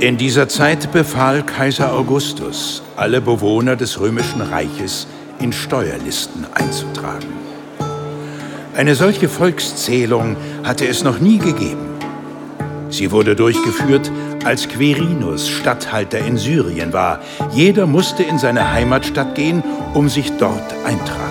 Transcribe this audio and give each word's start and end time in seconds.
In 0.00 0.16
dieser 0.16 0.48
Zeit 0.48 0.92
befahl 0.92 1.42
Kaiser 1.42 1.92
Augustus, 1.92 2.82
alle 2.96 3.20
Bewohner 3.20 3.76
des 3.76 4.00
römischen 4.00 4.40
Reiches 4.40 5.06
in 5.40 5.52
Steuerlisten 5.52 6.46
einzutragen. 6.54 7.28
Eine 8.74 8.94
solche 8.94 9.28
Volkszählung 9.28 10.36
hatte 10.64 10.88
es 10.88 11.04
noch 11.04 11.18
nie 11.18 11.36
gegeben. 11.36 11.86
Sie 12.88 13.10
wurde 13.10 13.36
durchgeführt, 13.36 14.10
als 14.42 14.68
Querinus 14.68 15.46
Statthalter 15.50 16.20
in 16.20 16.38
Syrien 16.38 16.94
war. 16.94 17.20
Jeder 17.52 17.86
musste 17.86 18.22
in 18.22 18.38
seine 18.38 18.72
Heimatstadt 18.72 19.34
gehen, 19.34 19.62
um 19.92 20.08
sich 20.08 20.32
dort 20.38 20.74
eintragen 20.86 21.29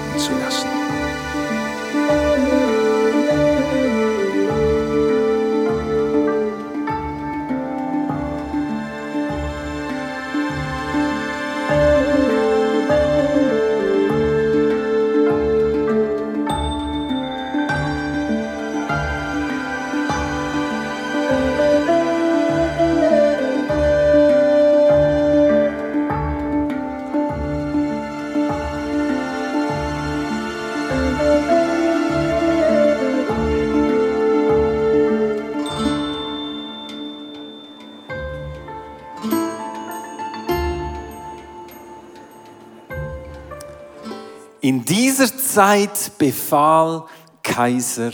dieser 44.90 45.38
Zeit 45.38 46.18
befahl 46.18 47.06
Kaiser 47.44 48.12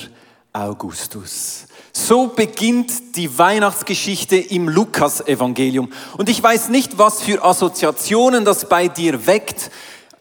Augustus. 0.52 1.68
So 1.94 2.28
beginnt 2.28 3.16
die 3.16 3.38
Weihnachtsgeschichte 3.38 4.36
im 4.36 4.68
Lukas-Evangelium. 4.68 5.90
Und 6.18 6.28
ich 6.28 6.44
weiß 6.44 6.68
nicht, 6.68 6.98
was 6.98 7.22
für 7.22 7.44
Assoziationen 7.46 8.44
das 8.44 8.68
bei 8.68 8.90
dir 8.90 9.26
weckt. 9.26 9.72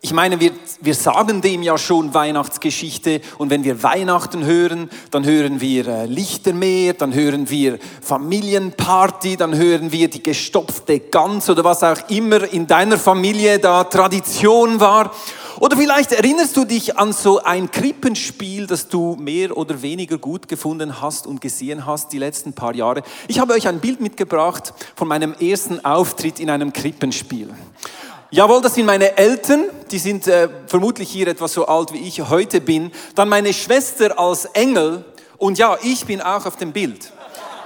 Ich 0.01 0.13
meine, 0.13 0.39
wir, 0.39 0.53
wir 0.81 0.95
sagen 0.95 1.41
dem 1.41 1.63
ja 1.63 1.77
schon 1.77 2.15
Weihnachtsgeschichte 2.15 3.21
und 3.39 3.51
wenn 3.51 3.65
wir 3.65 3.83
Weihnachten 3.83 4.45
hören, 4.45 4.91
dann 5.11 5.25
hören 5.25 5.61
wir 5.61 5.89
äh, 5.89 6.07
Lichtermeer, 6.07 6.93
dann 6.93 7.15
hören 7.15 7.51
wir 7.51 7.79
Familienparty, 8.03 9.37
dann 9.37 9.57
hören 9.57 9.91
wir 9.91 10.09
die 10.09 10.23
gestopfte 10.23 11.01
Gans 11.01 11.51
oder 11.51 11.65
was 11.65 11.83
auch 11.83 12.11
immer 12.11 12.53
in 12.53 12.67
deiner 12.67 12.99
Familie 12.99 13.59
da 13.59 13.83
Tradition 13.85 14.79
war. 14.79 15.11
Oder 15.61 15.77
vielleicht 15.77 16.13
erinnerst 16.13 16.57
du 16.57 16.65
dich 16.65 16.99
an 16.99 17.13
so 17.13 17.43
ein 17.43 17.71
Krippenspiel, 17.71 18.67
das 18.67 18.89
du 18.89 19.17
mehr 19.17 19.57
oder 19.57 19.83
weniger 19.83 20.19
gut 20.19 20.49
gefunden 20.49 21.01
hast 21.01 21.27
und 21.27 21.41
gesehen 21.41 21.87
hast 21.87 22.13
die 22.13 22.19
letzten 22.19 22.53
paar 22.53 22.75
Jahre. 22.75 23.03
Ich 23.29 23.39
habe 23.39 23.53
euch 23.53 23.69
ein 23.69 23.81
Bild 23.81 24.01
mitgebracht 24.01 24.75
von 24.97 25.07
meinem 25.07 25.35
ersten 25.35 25.85
Auftritt 25.85 26.41
in 26.41 26.51
einem 26.51 26.73
Krippenspiel. 26.73 27.51
Jawohl, 28.31 28.63
das 28.63 28.75
sind 28.75 28.87
meine 28.87 29.17
Eltern, 29.17 29.67
die 29.93 29.99
sind 29.99 30.27
äh, 30.27 30.49
vermutlich 30.67 31.09
hier 31.09 31.29
etwas 31.29 31.53
so 31.53 31.67
alt 31.67 31.93
wie 31.93 31.99
ich 31.99 32.21
heute 32.29 32.61
bin. 32.61 32.91
Dann 33.15 33.29
meine 33.29 33.53
Schwester 33.53 34.19
als 34.19 34.47
Engel 34.47 35.05
und 35.39 35.57
ja, 35.59 35.79
ich 35.83 36.05
bin 36.05 36.21
auch 36.21 36.45
auf 36.45 36.57
dem 36.57 36.73
Bild. 36.73 37.13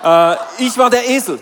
Äh, 0.04 0.36
ich 0.58 0.76
war 0.76 0.90
der 0.90 1.08
Esel. 1.08 1.40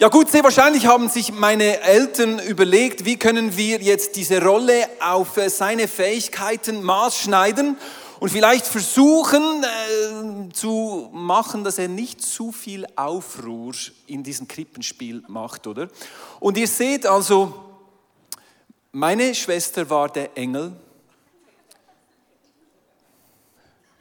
Ja 0.00 0.06
gut, 0.06 0.30
sehr 0.30 0.44
wahrscheinlich 0.44 0.86
haben 0.86 1.08
sich 1.08 1.32
meine 1.32 1.80
Eltern 1.80 2.38
überlegt, 2.38 3.04
wie 3.04 3.16
können 3.16 3.56
wir 3.56 3.80
jetzt 3.82 4.14
diese 4.14 4.40
Rolle 4.40 4.88
auf 5.00 5.36
äh, 5.36 5.50
seine 5.50 5.88
Fähigkeiten 5.88 6.84
maßschneiden 6.84 7.76
und 8.20 8.28
vielleicht 8.28 8.64
versuchen 8.64 9.64
äh, 9.64 10.52
zu 10.52 11.10
machen, 11.12 11.64
dass 11.64 11.78
er 11.78 11.88
nicht 11.88 12.22
zu 12.22 12.52
viel 12.52 12.86
Aufruhr 12.94 13.74
in 14.06 14.22
diesem 14.22 14.46
Krippenspiel 14.46 15.24
macht, 15.26 15.66
oder? 15.66 15.88
Und 16.38 16.56
ihr 16.58 16.68
seht 16.68 17.04
also, 17.04 17.52
meine 18.92 19.34
Schwester 19.34 19.90
war 19.90 20.08
der 20.10 20.36
Engel. 20.36 20.76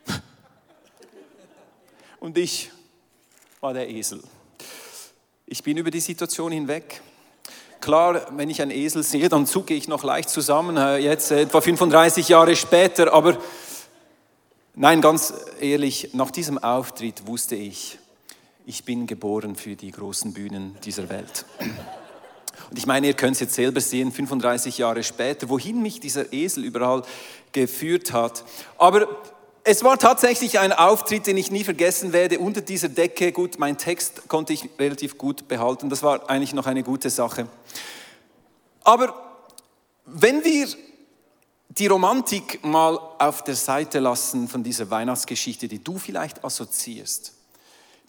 Und 2.20 2.38
ich 2.38 2.70
war 3.62 3.74
der 3.74 3.90
Esel. 3.90 4.22
Ich 5.50 5.64
bin 5.64 5.78
über 5.78 5.92
die 5.92 6.02
Situation 6.02 6.52
hinweg. 6.52 7.00
Klar, 7.80 8.28
wenn 8.36 8.50
ich 8.50 8.62
einen 8.62 8.72
Esel 8.72 9.02
sehe, 9.02 9.30
dann 9.30 9.46
zucke 9.46 9.74
ich 9.74 9.88
noch 9.88 10.04
leicht 10.04 10.30
zusammen, 10.30 10.76
äh, 10.76 10.98
jetzt 10.98 11.32
etwa 11.32 11.62
35 11.62 12.28
Jahre 12.28 12.54
später. 12.58 13.14
Aber 13.14 13.38
nein, 14.76 15.00
ganz 15.00 15.34
ehrlich, 15.62 16.10
nach 16.12 16.32
diesem 16.32 16.58
Auftritt 16.58 17.28
wusste 17.28 17.56
ich, 17.56 17.98
ich 18.66 18.84
bin 18.84 19.08
geboren 19.08 19.56
für 19.56 19.78
die 19.78 19.92
großen 19.92 20.34
Bühnen 20.34 20.76
dieser 20.84 21.08
Welt. 21.08 21.46
Und 22.70 22.78
ich 22.78 22.86
meine, 22.86 23.08
ihr 23.08 23.14
könnt 23.14 23.36
es 23.36 23.40
jetzt 23.40 23.54
selber 23.56 23.80
sehen, 23.80 24.12
35 24.12 24.80
Jahre 24.80 25.02
später, 25.02 25.48
wohin 25.48 25.82
mich 25.82 26.02
dieser 26.02 26.34
Esel 26.34 26.66
überall 26.66 27.04
geführt 27.54 28.12
hat. 28.12 28.44
Aber 28.78 29.08
es 29.68 29.84
war 29.84 30.00
tatsächlich 30.00 30.60
ein 30.60 30.72
Auftritt, 30.72 31.28
den 31.28 31.36
ich 31.36 31.52
nie 31.52 31.66
vergessen 31.66 32.14
werde, 32.14 32.40
unter 32.40 32.62
dieser 32.62 32.88
Decke. 32.88 33.34
Gut, 33.34 33.60
mein 33.60 33.78
Text 33.78 34.30
konnte 34.30 34.54
ich 34.54 34.70
relativ 34.80 35.18
gut 35.18 35.50
behalten. 35.50 35.90
Das 35.90 36.04
war 36.04 36.30
eigentlich 36.30 36.54
noch 36.54 36.68
eine 36.68 36.84
gute 36.84 37.10
Sache. 37.10 37.50
Aber 38.86 39.14
wenn 40.06 40.46
wir 40.46 40.70
die 41.68 41.88
Romantik 41.88 42.64
mal 42.64 42.98
auf 43.20 43.44
der 43.44 43.58
Seite 43.58 44.00
lassen 44.00 44.48
von 44.48 44.64
dieser 44.64 44.90
Weihnachtsgeschichte, 44.90 45.68
die 45.68 45.84
du 45.84 45.98
vielleicht 45.98 46.46
assoziierst. 46.46 47.34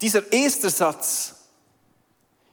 Dieser 0.00 0.32
erste 0.32 0.70
Satz, 0.70 1.34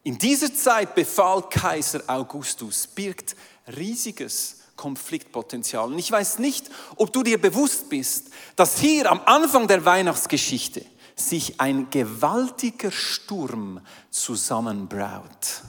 in 0.01 0.17
dieser 0.17 0.51
Zeit 0.53 0.95
befahl 0.95 1.43
Kaiser 1.43 2.01
Augustus, 2.07 2.87
birgt 2.87 3.35
riesiges 3.77 4.61
Konfliktpotenzial. 4.75 5.87
Und 5.87 5.99
ich 5.99 6.11
weiß 6.11 6.39
nicht, 6.39 6.69
ob 6.95 7.13
du 7.13 7.23
dir 7.23 7.39
bewusst 7.39 7.89
bist, 7.89 8.29
dass 8.55 8.79
hier 8.79 9.09
am 9.09 9.21
Anfang 9.25 9.67
der 9.67 9.85
Weihnachtsgeschichte 9.85 10.85
sich 11.15 11.59
ein 11.61 11.89
gewaltiger 11.89 12.91
Sturm 12.91 13.79
zusammenbraut. 14.09 15.63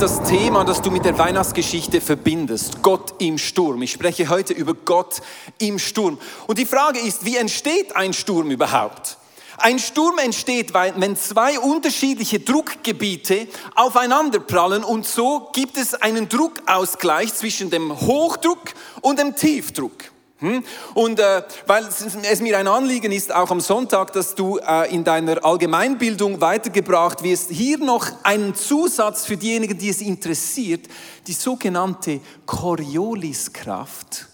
Das 0.00 0.22
Thema, 0.22 0.64
das 0.64 0.80
du 0.80 0.90
mit 0.90 1.04
der 1.04 1.18
Weihnachtsgeschichte 1.18 2.00
verbindest. 2.00 2.80
Gott 2.80 3.14
im 3.18 3.36
Sturm. 3.36 3.82
Ich 3.82 3.92
spreche 3.92 4.30
heute 4.30 4.54
über 4.54 4.72
Gott 4.72 5.20
im 5.58 5.78
Sturm. 5.78 6.18
Und 6.46 6.56
die 6.56 6.64
Frage 6.64 6.98
ist, 6.98 7.26
wie 7.26 7.36
entsteht 7.36 7.94
ein 7.94 8.14
Sturm 8.14 8.50
überhaupt? 8.50 9.18
Ein 9.58 9.78
Sturm 9.78 10.16
entsteht, 10.16 10.72
wenn 10.72 11.16
zwei 11.16 11.58
unterschiedliche 11.58 12.40
Druckgebiete 12.40 13.46
aufeinanderprallen 13.74 14.84
und 14.84 15.04
so 15.04 15.50
gibt 15.52 15.76
es 15.76 15.92
einen 15.92 16.30
Druckausgleich 16.30 17.34
zwischen 17.34 17.68
dem 17.68 18.00
Hochdruck 18.00 18.72
und 19.02 19.18
dem 19.18 19.36
Tiefdruck. 19.36 20.04
Hm? 20.40 20.64
Und 20.94 21.20
äh, 21.20 21.42
weil 21.66 21.86
es 21.86 22.40
mir 22.40 22.58
ein 22.58 22.66
Anliegen 22.66 23.12
ist, 23.12 23.32
auch 23.34 23.50
am 23.50 23.60
Sonntag, 23.60 24.14
dass 24.14 24.34
du 24.34 24.56
äh, 24.56 24.90
in 24.92 25.04
deiner 25.04 25.44
Allgemeinbildung 25.44 26.40
weitergebracht 26.40 27.22
wirst, 27.22 27.50
hier 27.50 27.76
noch 27.78 28.06
einen 28.22 28.54
Zusatz 28.54 29.26
für 29.26 29.36
diejenigen, 29.36 29.76
die 29.76 29.90
es 29.90 30.00
interessiert, 30.00 30.86
die 31.26 31.34
sogenannte 31.34 32.20
Corioliskraft, 32.46 34.28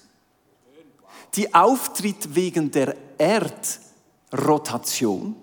die 1.34 1.52
auftritt 1.52 2.36
wegen 2.36 2.70
der 2.70 2.94
Erdrotation, 3.18 5.34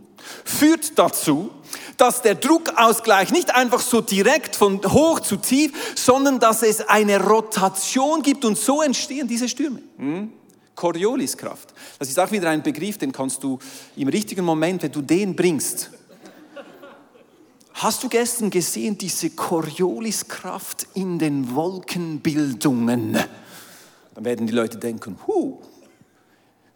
führt 0.46 0.98
dazu, 0.98 1.50
dass 1.98 2.22
der 2.22 2.36
Druckausgleich 2.36 3.32
nicht 3.32 3.54
einfach 3.54 3.82
so 3.82 4.00
direkt 4.00 4.56
von 4.56 4.80
hoch 4.94 5.20
zu 5.20 5.36
tief, 5.36 5.74
sondern 5.96 6.40
dass 6.40 6.64
es 6.64 6.88
eine 6.88 7.22
Rotation 7.22 8.22
gibt 8.22 8.46
und 8.46 8.58
so 8.58 8.82
entstehen 8.82 9.28
diese 9.28 9.50
Stürme. 9.50 9.82
Hm? 9.98 10.32
Corioliskraft. 10.76 11.74
Das 12.00 12.10
ist 12.10 12.20
auch 12.20 12.32
wieder 12.32 12.50
ein 12.50 12.64
Begriff, 12.64 12.98
den 12.98 13.12
kannst 13.12 13.44
du 13.44 13.60
im 13.96 14.08
richtigen 14.08 14.46
Moment, 14.46 14.84
wenn 14.84 14.92
du 14.92 15.02
den 15.02 15.36
bringst. 15.36 15.92
Hast 17.74 18.04
du 18.04 18.10
gestern 18.10 18.50
gesehen, 18.50 18.98
diese 18.98 19.32
Corioliskraft 19.32 20.88
in 20.94 21.20
den 21.20 21.54
Wolkenbildungen? 21.56 23.18
Dann 24.14 24.26
werden 24.26 24.48
die 24.48 24.54
Leute 24.54 24.78
denken, 24.78 25.18
huh, 25.26 25.58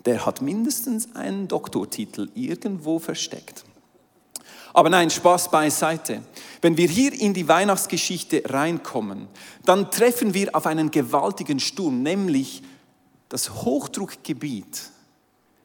der 0.06 0.26
hat 0.26 0.42
mindestens 0.42 1.16
einen 1.16 1.48
Doktortitel 1.48 2.30
irgendwo 2.34 2.98
versteckt. 3.00 3.64
Aber 4.74 4.90
nein, 4.90 5.10
Spaß 5.10 5.50
beiseite. 5.50 6.22
Wenn 6.62 6.78
wir 6.78 6.88
hier 6.88 7.14
in 7.14 7.34
die 7.34 7.48
Weihnachtsgeschichte 7.48 8.44
reinkommen, 8.46 9.28
dann 9.66 9.92
treffen 9.92 10.34
wir 10.34 10.56
auf 10.56 10.66
einen 10.66 10.92
gewaltigen 10.92 11.60
Sturm, 11.60 12.04
nämlich 12.04 12.64
das 13.30 13.64
Hochdruckgebiet 13.64 14.92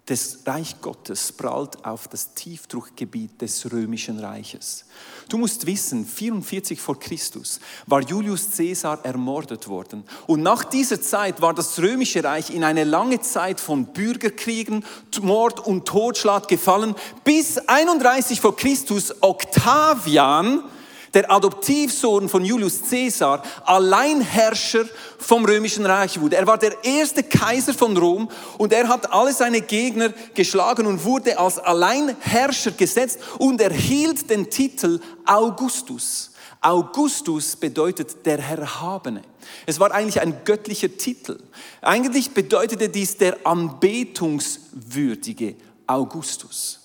des 0.09 0.41
Reich 0.47 0.81
Gottes 0.81 1.31
prallt 1.31 1.85
auf 1.85 2.09
das 2.09 2.35
Tiefdruckgebiet 2.35 3.41
des 3.41 3.71
römischen 3.73 4.19
Reiches. 4.19 4.85
Du 5.29 5.39
musst 5.39 5.65
wissen, 5.65 6.05
44 6.05 6.81
vor 6.81 6.99
Christus 6.99 7.61
war 7.87 8.01
Julius 8.01 8.51
Caesar 8.57 9.05
ermordet 9.05 9.69
worden 9.69 10.03
und 10.27 10.43
nach 10.43 10.65
dieser 10.65 11.01
Zeit 11.01 11.41
war 11.41 11.55
das 11.55 11.79
römische 11.79 12.25
Reich 12.25 12.51
in 12.51 12.65
eine 12.65 12.83
lange 12.83 13.21
Zeit 13.21 13.61
von 13.61 13.87
Bürgerkriegen, 13.87 14.85
Mord 15.21 15.61
und 15.61 15.87
Totschlag 15.87 16.49
gefallen, 16.49 16.97
bis 17.23 17.59
31 17.59 18.41
vor 18.41 18.57
Christus 18.57 19.15
Octavian 19.23 20.65
der 21.15 21.31
Adoptivsohn 21.31 22.29
von 22.29 22.45
Julius 22.45 22.81
Caesar, 22.89 23.43
Alleinherrscher 23.65 24.85
vom 25.19 25.45
römischen 25.45 25.87
Reich 25.87 26.21
wurde. 26.21 26.37
Er 26.37 26.47
war 26.47 26.59
der 26.59 26.85
erste 26.85 27.23
Kaiser 27.23 27.75
von 27.75 27.97
Rom 27.97 28.29
und 28.59 28.73
er 28.73 28.89
hat 28.89 29.13
alle 29.13 29.33
seine 29.33 29.61
Gegner 29.61 30.13
geschlagen 30.35 30.87
und 30.87 31.05
wurde 31.05 31.39
als 31.39 31.59
Alleinherrscher 31.59 32.73
gesetzt 32.73 33.21
und 33.39 33.61
erhielt 33.61 34.29
den 34.31 34.51
Titel 34.51 35.01
Augustus. 35.25 36.31
Augustus 36.61 37.57
bedeutet 37.57 38.25
der 38.25 38.39
Erhabene. 38.39 39.23
Es 39.67 39.81
war 39.81 39.91
eigentlich 39.91 40.21
ein 40.21 40.45
göttlicher 40.45 40.97
Titel. 40.97 41.41
Eigentlich 41.81 42.31
bedeutete 42.31 42.89
dies 42.89 43.17
der 43.17 43.45
anbetungswürdige 43.45 45.57
Augustus. 45.89 46.82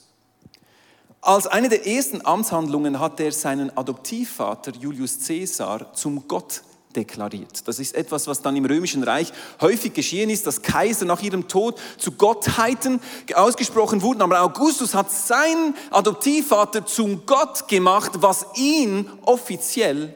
Als 1.28 1.46
eine 1.46 1.68
der 1.68 1.86
ersten 1.86 2.26
Amtshandlungen 2.26 3.02
hat 3.02 3.20
er 3.20 3.34
seinen 3.34 3.76
Adoptivvater 3.76 4.72
Julius 4.72 5.28
Caesar 5.28 5.92
zum 5.92 6.26
Gott 6.26 6.62
deklariert. 6.96 7.68
Das 7.68 7.80
ist 7.80 7.96
etwas, 7.96 8.28
was 8.28 8.42
dann 8.42 8.56
im 8.56 8.64
Römischen 8.64 9.04
Reich 9.04 9.34
häufig 9.60 9.94
geschehen 9.94 10.30
ist, 10.30 10.48
dass 10.48 10.62
Kaiser 10.62 11.04
nach 11.04 11.22
ihrem 11.22 11.50
Tod 11.50 11.82
zu 11.98 12.14
Gottheiten 12.14 13.02
ausgesprochen 13.36 14.02
wurden. 14.02 14.22
Aber 14.22 14.42
Augustus 14.42 14.96
hat 14.96 15.12
seinen 15.12 15.76
Adoptivvater 15.92 16.86
zum 16.86 17.26
Gott 17.26 17.68
gemacht, 17.68 18.14
was 18.14 18.46
ihn 18.56 19.10
offiziell 19.24 20.16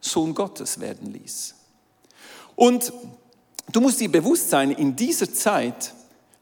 Sohn 0.00 0.32
Gottes 0.32 0.78
werden 0.78 1.12
ließ. 1.12 1.56
Und 2.54 2.92
du 3.72 3.80
musst 3.80 3.98
dir 3.98 4.12
bewusst 4.12 4.48
sein, 4.48 4.70
in 4.70 4.94
dieser 4.94 5.34
Zeit 5.34 5.92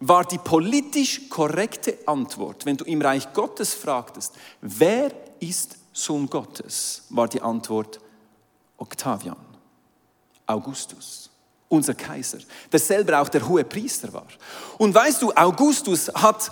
war 0.01 0.25
die 0.25 0.39
politisch 0.39 1.29
korrekte 1.29 1.99
Antwort, 2.07 2.65
wenn 2.65 2.77
du 2.77 2.85
im 2.85 3.03
Reich 3.03 3.33
Gottes 3.35 3.75
fragtest, 3.75 4.35
wer 4.63 5.13
ist 5.41 5.77
Sohn 5.93 6.29
Gottes, 6.29 7.05
war 7.11 7.29
die 7.29 7.43
Antwort 7.43 8.01
Octavian, 8.79 9.37
Augustus, 10.47 11.31
unser 11.69 11.95
Kaiser, 11.95 12.39
der 12.73 12.81
selber 12.81 13.21
auch 13.21 13.29
der 13.29 13.47
hohe 13.47 13.65
Priester 13.65 14.13
war. 14.13 14.27
Und 14.79 14.95
weißt 14.95 15.21
du, 15.21 15.33
Augustus 15.35 16.09
hat 16.15 16.51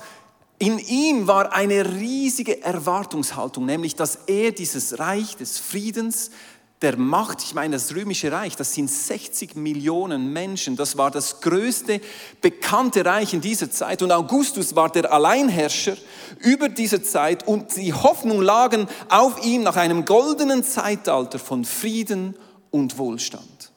in 0.61 0.79
ihm 0.81 1.27
war 1.29 1.53
eine 1.53 1.87
riesige 1.95 2.63
Erwartungshaltung, 2.63 3.65
nämlich 3.65 3.95
dass 3.95 4.17
er 4.27 4.51
dieses 4.51 4.99
Reich 4.99 5.37
des 5.37 5.57
Friedens, 5.59 6.33
der 6.81 6.97
Macht, 6.97 7.43
ich 7.43 7.55
meine 7.55 7.75
das 7.75 7.95
römische 7.95 8.31
Reich, 8.31 8.55
das 8.55 8.73
sind 8.73 8.89
60 8.89 9.57
Millionen 9.57 10.33
Menschen, 10.33 10.77
das 10.77 10.97
war 10.97 11.11
das 11.11 11.41
größte 11.41 12.01
bekannte 12.41 13.05
Reich 13.05 13.35
in 13.35 13.41
dieser 13.41 13.71
Zeit 13.71 14.01
und 14.01 14.13
Augustus 14.13 14.77
war 14.77 14.89
der 14.89 15.13
Alleinherrscher 15.13 15.97
über 16.39 16.69
diese 16.69 17.03
Zeit 17.03 17.49
und 17.49 17.77
die 17.77 17.93
Hoffnung 17.93 18.41
lagen 18.41 18.87
auf 19.09 19.45
ihm 19.45 19.65
nach 19.65 19.77
einem 19.77 20.05
goldenen 20.05 20.63
Zeitalter 20.63 21.41
von 21.41 21.65
Frieden 21.65 22.37
und 22.71 22.97
Wohlstand. 22.97 23.73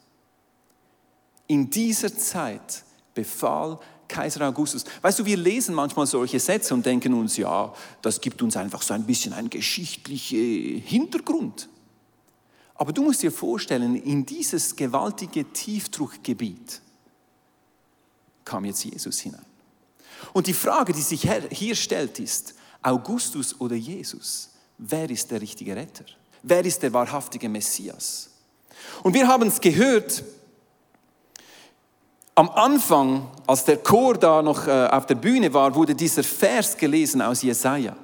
In 1.48 1.69
dieser 1.69 2.15
Zeit 2.15 2.83
befahl 3.15 3.80
Kaiser 4.07 4.48
Augustus. 4.48 4.83
Weißt 5.01 5.19
du, 5.19 5.25
wir 5.25 5.38
lesen 5.38 5.74
manchmal 5.74 6.06
solche 6.06 6.39
Sätze 6.39 6.74
und 6.74 6.86
denken 6.86 7.13
uns, 7.13 7.38
ja, 7.38 7.74
das 8.01 8.21
gibt 8.21 8.42
uns 8.42 8.57
einfach 8.57 8.81
so 8.81 8.94
ein 8.94 9.06
bisschen 9.06 9.33
einen 9.33 9.50
geschichtlichen 9.50 10.81
Hintergrund. 10.81 11.69
Aber 12.81 12.94
du 12.94 13.04
musst 13.04 13.22
dir 13.22 13.31
vorstellen, 13.31 13.95
in 13.95 14.25
dieses 14.25 14.75
gewaltige 14.75 15.45
Tiefdruckgebiet 15.54 16.81
kam 18.44 18.66
jetzt 18.66 18.83
Jesus 18.83 19.19
hinein. 19.19 19.45
Und 20.33 20.48
die 20.48 20.54
Frage, 20.56 20.92
die 20.92 21.04
sich 21.04 21.30
hier 21.51 21.75
stellt, 21.75 22.18
ist, 22.18 22.56
Augustus 22.81 23.62
oder 23.62 23.75
Jesus, 23.75 24.50
wer 24.80 25.07
ist 25.12 25.30
der 25.30 25.42
richtige 25.42 25.75
Retter? 25.75 26.06
Wer 26.42 26.66
ist 26.66 26.81
der 26.81 26.92
wahrhaftige 26.92 27.50
Messias? 27.50 28.31
Und 29.04 29.13
wir 29.13 29.27
haben 29.27 29.48
es 29.48 29.62
gehört, 29.62 30.24
am 32.34 32.50
Anfang, 32.50 33.30
als 33.45 33.63
der 33.63 33.77
Chor 33.77 34.16
da 34.16 34.42
noch 34.42 34.66
äh, 34.66 34.88
auf 34.88 35.06
der 35.06 35.13
Bühne 35.13 35.54
war, 35.54 35.75
wurde 35.75 35.94
dieser 35.94 36.24
Vers 36.24 36.75
gelesen 36.75 37.22
aus 37.22 37.44
Jesaja. 37.44 37.95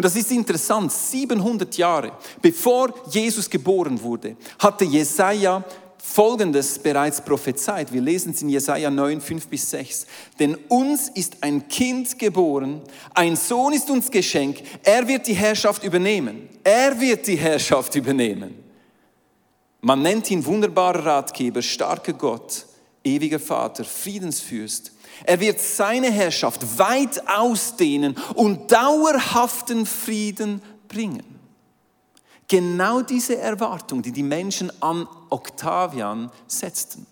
Und 0.00 0.04
das 0.06 0.16
ist 0.16 0.32
interessant, 0.32 0.90
700 0.90 1.76
Jahre 1.76 2.12
bevor 2.40 2.90
Jesus 3.10 3.50
geboren 3.50 4.02
wurde, 4.02 4.34
hatte 4.58 4.86
Jesaja 4.86 5.62
Folgendes 5.98 6.78
bereits 6.78 7.20
prophezeit. 7.20 7.92
Wir 7.92 8.00
lesen 8.00 8.32
es 8.32 8.40
in 8.40 8.48
Jesaja 8.48 8.88
9, 8.88 9.20
5 9.20 9.48
bis 9.48 9.68
6. 9.68 10.06
Denn 10.38 10.54
uns 10.68 11.10
ist 11.10 11.42
ein 11.42 11.68
Kind 11.68 12.18
geboren, 12.18 12.80
ein 13.12 13.36
Sohn 13.36 13.74
ist 13.74 13.90
uns 13.90 14.10
geschenkt, 14.10 14.62
er 14.84 15.06
wird 15.06 15.26
die 15.26 15.34
Herrschaft 15.34 15.84
übernehmen. 15.84 16.48
Er 16.64 16.98
wird 16.98 17.26
die 17.26 17.36
Herrschaft 17.36 17.94
übernehmen. 17.94 18.54
Man 19.82 20.00
nennt 20.00 20.30
ihn 20.30 20.46
wunderbarer 20.46 21.04
Ratgeber, 21.04 21.60
starker 21.60 22.14
Gott, 22.14 22.64
ewiger 23.04 23.38
Vater, 23.38 23.84
Friedensfürst. 23.84 24.92
Er 25.24 25.40
wird 25.40 25.60
seine 25.60 26.10
Herrschaft 26.10 26.78
weit 26.78 27.28
ausdehnen 27.28 28.16
und 28.34 28.70
dauerhaften 28.72 29.86
Frieden 29.86 30.62
bringen. 30.88 31.22
Genau 32.48 33.00
diese 33.02 33.38
Erwartung, 33.38 34.02
die 34.02 34.12
die 34.12 34.24
Menschen 34.24 34.72
an 34.82 35.06
Octavian 35.28 36.30
setzten. 36.48 37.06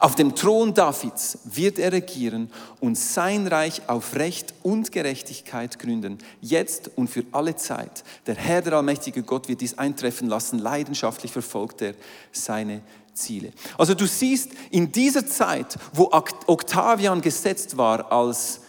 Auf 0.00 0.14
dem 0.14 0.34
Thron 0.34 0.74
Davids 0.74 1.38
wird 1.44 1.78
er 1.78 1.92
regieren 1.92 2.50
und 2.80 2.96
sein 2.98 3.46
Reich 3.46 3.88
auf 3.88 4.14
Recht 4.16 4.52
und 4.62 4.92
Gerechtigkeit 4.92 5.78
gründen, 5.78 6.18
jetzt 6.40 6.90
und 6.96 7.08
für 7.08 7.24
alle 7.32 7.56
Zeit. 7.56 8.04
Der 8.26 8.34
Herr, 8.34 8.60
der 8.60 8.74
allmächtige 8.74 9.22
Gott, 9.22 9.48
wird 9.48 9.60
dies 9.60 9.78
eintreffen 9.78 10.28
lassen. 10.28 10.58
Leidenschaftlich 10.58 11.32
verfolgt 11.32 11.80
er 11.80 11.94
seine 12.32 12.82
Ziele. 13.18 13.52
Also 13.76 13.94
du 13.94 14.06
siehst, 14.06 14.50
in 14.70 14.90
dieser 14.92 15.26
Zeit, 15.26 15.76
wo 15.92 16.10
Octavian 16.12 17.20
gesetzt 17.20 17.76
war 17.76 18.10
als 18.12 18.60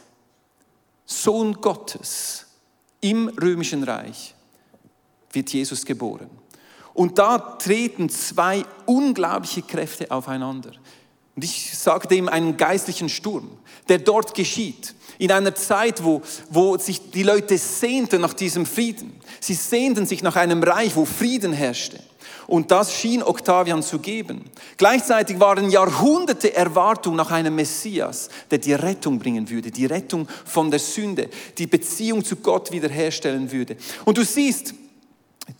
Sohn 1.05 1.53
Gottes 1.53 2.45
im 3.01 3.29
römischen 3.29 3.83
Reich, 3.83 4.35
wird 5.31 5.51
Jesus 5.51 5.85
geboren. 5.85 6.29
Und 6.93 7.17
da 7.17 7.37
treten 7.37 8.09
zwei 8.09 8.65
unglaubliche 8.85 9.61
Kräfte 9.61 10.11
aufeinander. 10.11 10.71
Und 11.35 11.43
ich 11.45 11.77
sage 11.77 12.07
dem 12.07 12.27
einen 12.27 12.57
geistlichen 12.57 13.07
Sturm, 13.07 13.49
der 13.87 13.99
dort 13.99 14.33
geschieht. 14.33 14.93
In 15.17 15.31
einer 15.31 15.55
Zeit, 15.55 16.03
wo, 16.03 16.21
wo 16.49 16.77
sich 16.77 17.11
die 17.11 17.23
Leute 17.23 17.57
sehnten 17.57 18.21
nach 18.21 18.33
diesem 18.33 18.65
Frieden. 18.65 19.19
Sie 19.39 19.53
sehnten 19.53 20.05
sich 20.05 20.21
nach 20.23 20.35
einem 20.35 20.61
Reich, 20.61 20.95
wo 20.95 21.05
Frieden 21.05 21.53
herrschte. 21.53 21.99
Und 22.49 22.71
das 22.71 22.91
schien 22.91 23.21
Octavian 23.21 23.83
zu 23.83 23.99
geben. 23.99 24.49
Gleichzeitig 24.77 25.39
waren 25.39 25.69
Jahrhunderte 25.69 26.55
Erwartung 26.55 27.15
nach 27.15 27.29
einem 27.29 27.53
Messias, 27.53 28.29
der 28.49 28.57
die 28.57 28.73
Rettung 28.73 29.19
bringen 29.19 29.47
würde, 29.49 29.69
die 29.69 29.85
Rettung 29.85 30.27
von 30.45 30.71
der 30.71 30.79
Sünde, 30.79 31.29
die 31.59 31.67
Beziehung 31.67 32.25
zu 32.25 32.37
Gott 32.37 32.71
wiederherstellen 32.71 33.51
würde. 33.51 33.77
Und 34.03 34.17
du 34.17 34.25
siehst, 34.25 34.73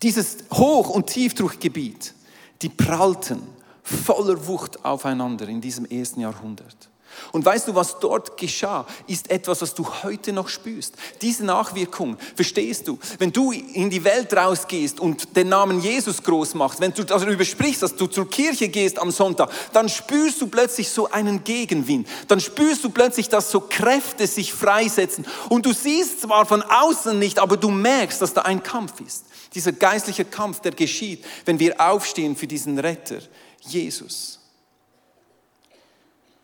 dieses 0.02 0.38
Hoch- 0.52 0.90
und 0.90 1.08
Tiefdruckgebiet, 1.08 2.16
die 2.64 2.70
prallten 2.70 3.44
voller 3.84 4.48
Wucht 4.48 4.84
aufeinander 4.84 5.48
in 5.48 5.62
diesem 5.62 5.86
ersten 5.86 6.22
Jahrhundert. 6.22 6.89
Und 7.32 7.46
weißt 7.46 7.68
du, 7.68 7.76
was 7.76 8.00
dort 8.00 8.38
geschah, 8.38 8.86
ist 9.08 9.30
etwas, 9.30 9.62
was 9.62 9.74
du 9.74 9.86
heute 10.04 10.34
noch 10.34 10.50
spürst. 10.50 10.96
Diese 11.22 11.46
Nachwirkung, 11.46 12.18
verstehst 12.36 12.88
du? 12.88 13.00
Wenn 13.18 13.32
du 13.32 13.52
in 13.52 13.90
die 13.90 14.04
Welt 14.04 14.34
rausgehst 14.34 15.00
und 15.00 15.36
den 15.36 15.50
Namen 15.50 15.82
Jesus 15.82 16.24
groß 16.24 16.56
machst, 16.56 16.80
wenn 16.80 16.94
du 16.94 17.04
darüber 17.04 17.46
sprichst, 17.46 17.84
dass 17.84 17.96
du 17.96 18.08
zur 18.08 18.30
Kirche 18.30 18.70
gehst 18.70 19.00
am 19.00 19.12
Sonntag, 19.12 19.52
dann 19.74 19.90
spürst 19.90 20.42
du 20.42 20.48
plötzlich 20.48 20.90
so 20.90 21.10
einen 21.10 21.44
Gegenwind. 21.44 22.08
Dann 22.28 22.40
spürst 22.40 22.84
du 22.84 22.90
plötzlich, 22.90 23.30
dass 23.30 23.52
so 23.52 23.62
Kräfte 23.62 24.28
sich 24.28 24.54
freisetzen. 24.54 25.26
Und 25.50 25.66
du 25.66 25.74
siehst 25.74 26.22
zwar 26.22 26.46
von 26.46 26.62
außen 26.62 27.18
nicht, 27.18 27.40
aber 27.40 27.58
du 27.58 27.70
merkst, 27.70 28.22
dass 28.22 28.34
da 28.34 28.42
ein 28.42 28.64
Kampf 28.64 29.00
ist. 29.06 29.26
Dieser 29.54 29.72
geistliche 29.72 30.26
Kampf, 30.26 30.60
der 30.62 30.72
geschieht, 30.72 31.24
wenn 31.46 31.60
wir 31.60 31.80
aufstehen 31.82 32.36
für 32.36 32.48
diesen 32.48 32.78
Retter, 32.78 33.20
Jesus 33.62 34.39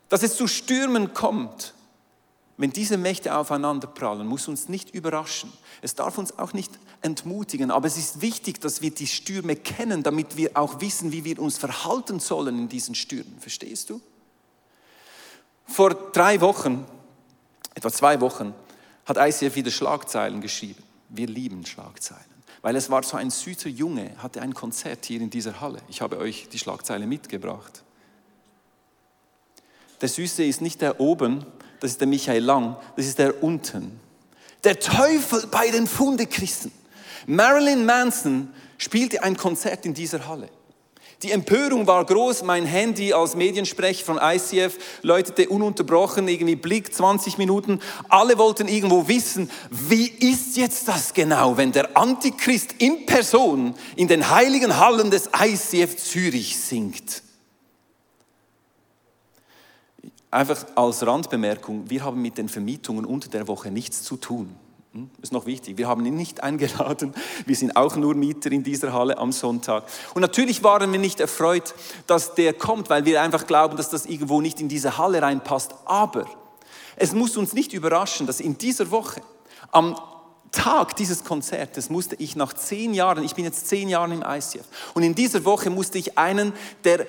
dass 0.09 0.23
es 0.23 0.35
zu 0.35 0.47
Stürmen 0.47 1.13
kommt, 1.13 1.73
wenn 2.57 2.71
diese 2.71 2.97
Mächte 2.97 3.35
aufeinanderprallen, 3.35 4.25
muss 4.25 4.47
uns 4.47 4.69
nicht 4.69 4.93
überraschen. 4.93 5.51
Es 5.81 5.95
darf 5.95 6.17
uns 6.17 6.39
auch 6.39 6.53
nicht 6.53 6.71
entmutigen, 7.01 7.69
aber 7.69 7.87
es 7.87 7.97
ist 7.97 8.21
wichtig, 8.21 8.61
dass 8.61 8.81
wir 8.81 8.91
die 8.91 9.07
Stürme 9.07 9.57
kennen, 9.57 10.03
damit 10.03 10.37
wir 10.37 10.51
auch 10.53 10.79
wissen, 10.79 11.11
wie 11.11 11.25
wir 11.25 11.39
uns 11.39 11.57
verhalten 11.57 12.19
sollen 12.19 12.57
in 12.57 12.69
diesen 12.69 12.95
Stürmen. 12.95 13.37
Verstehst 13.39 13.89
du? 13.89 13.99
Vor 15.65 15.93
drei 16.11 16.39
Wochen, 16.39 16.85
etwa 17.73 17.91
zwei 17.91 18.21
Wochen, 18.21 18.53
hat 19.05 19.17
ICF 19.17 19.55
wieder 19.55 19.71
Schlagzeilen 19.71 20.39
geschrieben. 20.39 20.81
Wir 21.09 21.27
lieben 21.27 21.65
Schlagzeilen. 21.65 22.23
Weil 22.61 22.75
es 22.77 22.89
war 22.89 23.03
so 23.03 23.17
ein 23.17 23.29
süßer 23.29 23.69
Junge, 23.69 24.11
hatte 24.17 24.41
ein 24.41 24.53
Konzert 24.53 25.05
hier 25.05 25.21
in 25.21 25.29
dieser 25.29 25.59
Halle. 25.59 25.81
Ich 25.89 26.01
habe 26.01 26.17
euch 26.17 26.47
die 26.49 26.57
Schlagzeile 26.57 27.05
mitgebracht. 27.05 27.83
Der 30.05 30.09
Süße 30.09 30.43
ist 30.43 30.61
nicht 30.61 30.81
der 30.81 30.99
oben, 30.99 31.43
das 31.79 31.89
ist 31.89 31.99
der 31.99 32.07
Michael 32.07 32.43
Lang, 32.43 32.75
das 32.95 33.07
ist 33.07 33.17
der 33.17 33.41
unten. 33.41 33.99
Der 34.63 34.79
Teufel 34.79 35.47
bei 35.49 35.71
den 35.71 35.87
Fundechristen. 35.87 36.71
Marilyn 37.25 37.87
Manson 37.87 38.49
spielte 38.77 39.23
ein 39.23 39.35
Konzert 39.35 39.83
in 39.83 39.95
dieser 39.95 40.27
Halle. 40.27 40.47
Die 41.23 41.31
Empörung 41.31 41.87
war 41.87 42.05
groß. 42.05 42.43
Mein 42.43 42.65
Handy 42.67 43.13
als 43.13 43.35
Mediensprecher 43.35 44.05
von 44.05 44.19
ICF 44.21 44.77
läutete 45.01 45.49
ununterbrochen, 45.49 46.27
irgendwie 46.27 46.55
Blick 46.55 46.93
20 46.93 47.39
Minuten. 47.39 47.79
Alle 48.07 48.37
wollten 48.37 48.67
irgendwo 48.67 49.07
wissen, 49.07 49.49
wie 49.71 50.05
ist 50.05 50.55
jetzt 50.55 50.87
das 50.87 51.15
genau, 51.15 51.57
wenn 51.57 51.71
der 51.71 51.97
Antichrist 51.97 52.75
in 52.77 53.07
Person 53.07 53.73
in 53.95 54.07
den 54.07 54.29
heiligen 54.29 54.77
Hallen 54.77 55.09
des 55.09 55.31
ICF 55.35 55.97
Zürich 55.97 56.59
singt. 56.59 57.24
Einfach 60.35 60.65
als 60.75 61.07
Randbemerkung, 61.07 61.89
wir 61.89 62.03
haben 62.03 62.21
mit 62.21 62.37
den 62.37 62.49
Vermietungen 62.49 63.05
unter 63.05 63.29
der 63.29 63.47
Woche 63.47 63.71
nichts 63.71 64.03
zu 64.03 64.17
tun. 64.17 64.53
Hm? 64.91 65.09
Ist 65.21 65.31
noch 65.31 65.45
wichtig. 65.45 65.77
Wir 65.77 65.87
haben 65.87 66.05
ihn 66.05 66.17
nicht 66.17 66.43
eingeladen. 66.43 67.13
Wir 67.45 67.55
sind 67.55 67.77
auch 67.77 67.95
nur 67.95 68.15
Mieter 68.15 68.51
in 68.51 68.61
dieser 68.61 68.91
Halle 68.91 69.17
am 69.17 69.31
Sonntag. 69.31 69.85
Und 70.13 70.21
natürlich 70.21 70.61
waren 70.61 70.91
wir 70.91 70.99
nicht 70.99 71.21
erfreut, 71.21 71.73
dass 72.05 72.35
der 72.35 72.51
kommt, 72.51 72.89
weil 72.89 73.05
wir 73.05 73.21
einfach 73.21 73.47
glauben, 73.47 73.77
dass 73.77 73.89
das 73.89 74.07
irgendwo 74.07 74.41
nicht 74.41 74.59
in 74.59 74.67
diese 74.67 74.97
Halle 74.97 75.21
reinpasst. 75.21 75.73
Aber 75.85 76.25
es 76.97 77.13
muss 77.13 77.37
uns 77.37 77.53
nicht 77.53 77.71
überraschen, 77.71 78.27
dass 78.27 78.41
in 78.41 78.57
dieser 78.57 78.91
Woche, 78.91 79.21
am 79.71 79.97
Tag 80.51 80.97
dieses 80.97 81.23
Konzertes, 81.23 81.89
musste 81.89 82.15
ich 82.15 82.35
nach 82.35 82.51
zehn 82.51 82.93
Jahren, 82.93 83.23
ich 83.23 83.35
bin 83.35 83.45
jetzt 83.45 83.69
zehn 83.69 83.87
Jahre 83.87 84.13
im 84.13 84.21
ICF, 84.21 84.65
und 84.95 85.03
in 85.03 85.15
dieser 85.15 85.45
Woche 85.45 85.69
musste 85.69 85.97
ich 85.97 86.17
einen 86.17 86.51
der 86.83 87.07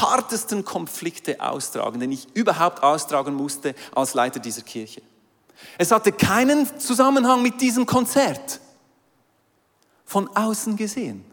hartesten 0.00 0.64
Konflikte 0.64 1.40
austragen, 1.40 2.00
den 2.00 2.12
ich 2.12 2.28
überhaupt 2.34 2.82
austragen 2.82 3.34
musste 3.34 3.74
als 3.94 4.14
Leiter 4.14 4.40
dieser 4.40 4.62
Kirche. 4.62 5.02
Es 5.76 5.90
hatte 5.90 6.12
keinen 6.12 6.78
Zusammenhang 6.78 7.42
mit 7.42 7.60
diesem 7.60 7.86
Konzert. 7.86 8.60
Von 10.04 10.28
außen 10.34 10.76
gesehen. 10.76 11.24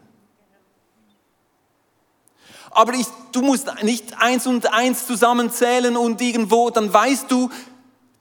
Aber 2.70 2.92
ich, 2.92 3.06
du 3.32 3.40
musst 3.40 3.68
nicht 3.82 4.20
eins 4.20 4.46
und 4.46 4.72
eins 4.72 5.06
zusammenzählen 5.06 5.96
und 5.96 6.20
irgendwo, 6.20 6.68
dann 6.68 6.92
weißt 6.92 7.30
du, 7.30 7.48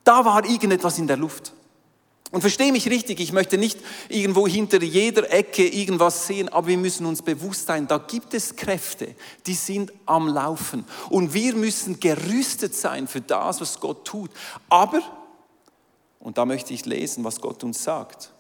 da 0.06 0.24
war 0.24 0.46
irgendetwas 0.46 0.98
in 0.98 1.08
der 1.08 1.18
Luft. 1.18 1.52
Und 2.32 2.42
verstehe 2.42 2.72
mich 2.72 2.90
richtig, 2.90 3.20
ich 3.20 3.32
möchte 3.32 3.58
nicht 3.58 3.80
irgendwo 4.10 4.48
hinter 4.48 4.82
jeder 4.82 5.32
Ecke 5.32 5.68
irgendwas 5.68 6.28
sehen, 6.28 6.50
aber 6.50 6.68
wir 6.68 6.78
müssen 6.78 7.06
uns 7.06 7.22
bewusst 7.22 7.68
sein, 7.68 7.88
da 7.88 7.98
gibt 7.98 8.34
es 8.34 8.56
Kräfte, 8.56 9.16
die 9.46 9.54
sind 9.54 9.94
am 10.06 10.28
Laufen. 10.28 10.86
Und 11.10 11.34
wir 11.34 11.56
müssen 11.56 12.00
gerüstet 12.00 12.76
sein 12.76 13.08
für 13.08 13.22
das, 13.22 13.62
was 13.62 13.80
Gott 13.80 14.06
tut. 14.06 14.32
Aber 14.70 15.02
und 16.26 16.40
da 16.40 16.46
möchte 16.46 16.74
ich 16.74 16.88
lesen, 16.88 17.24
was 17.24 17.40
Gott 17.40 17.64
uns 17.64 17.84
sagt. 17.84 18.32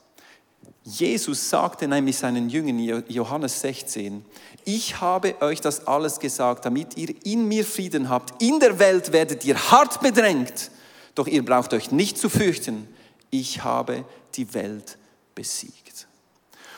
Jesus 0.84 1.52
sagte 1.52 1.88
nämlich 1.88 2.18
seinen 2.18 2.50
Jüngern, 2.50 3.04
Johannes 3.08 3.62
16, 3.62 4.26
ich 4.66 5.00
habe 5.02 5.40
euch 5.42 5.62
das 5.62 5.86
alles 5.86 6.20
gesagt, 6.20 6.66
damit 6.66 6.98
ihr 6.98 7.14
in 7.24 7.48
mir 7.48 7.64
Frieden 7.64 8.10
habt. 8.10 8.42
In 8.42 8.60
der 8.60 8.80
Welt 8.80 9.12
werdet 9.12 9.46
ihr 9.46 9.70
hart 9.70 10.02
bedrängt, 10.02 10.72
doch 11.14 11.28
ihr 11.28 11.46
braucht 11.46 11.76
euch 11.76 11.92
nicht 11.92 12.18
zu 12.18 12.28
fürchten. 12.28 12.88
Ich 13.30 13.64
habe 13.64 14.06
die 14.36 14.54
Welt 14.54 14.98
besiegt. 15.34 16.08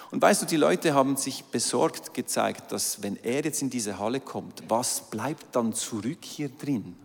Und 0.09 0.21
weißt 0.21 0.41
du, 0.41 0.45
die 0.45 0.57
Leute 0.57 0.93
haben 0.93 1.17
sich 1.17 1.43
besorgt 1.45 2.13
gezeigt, 2.13 2.71
dass 2.71 3.03
wenn 3.03 3.17
er 3.17 3.43
jetzt 3.43 3.61
in 3.61 3.69
diese 3.69 3.99
Halle 3.99 4.21
kommt, 4.21 4.63
was 4.69 5.09
bleibt 5.09 5.55
dann 5.55 5.73
zurück 5.73 6.23
hier 6.23 6.49
drin? 6.49 6.95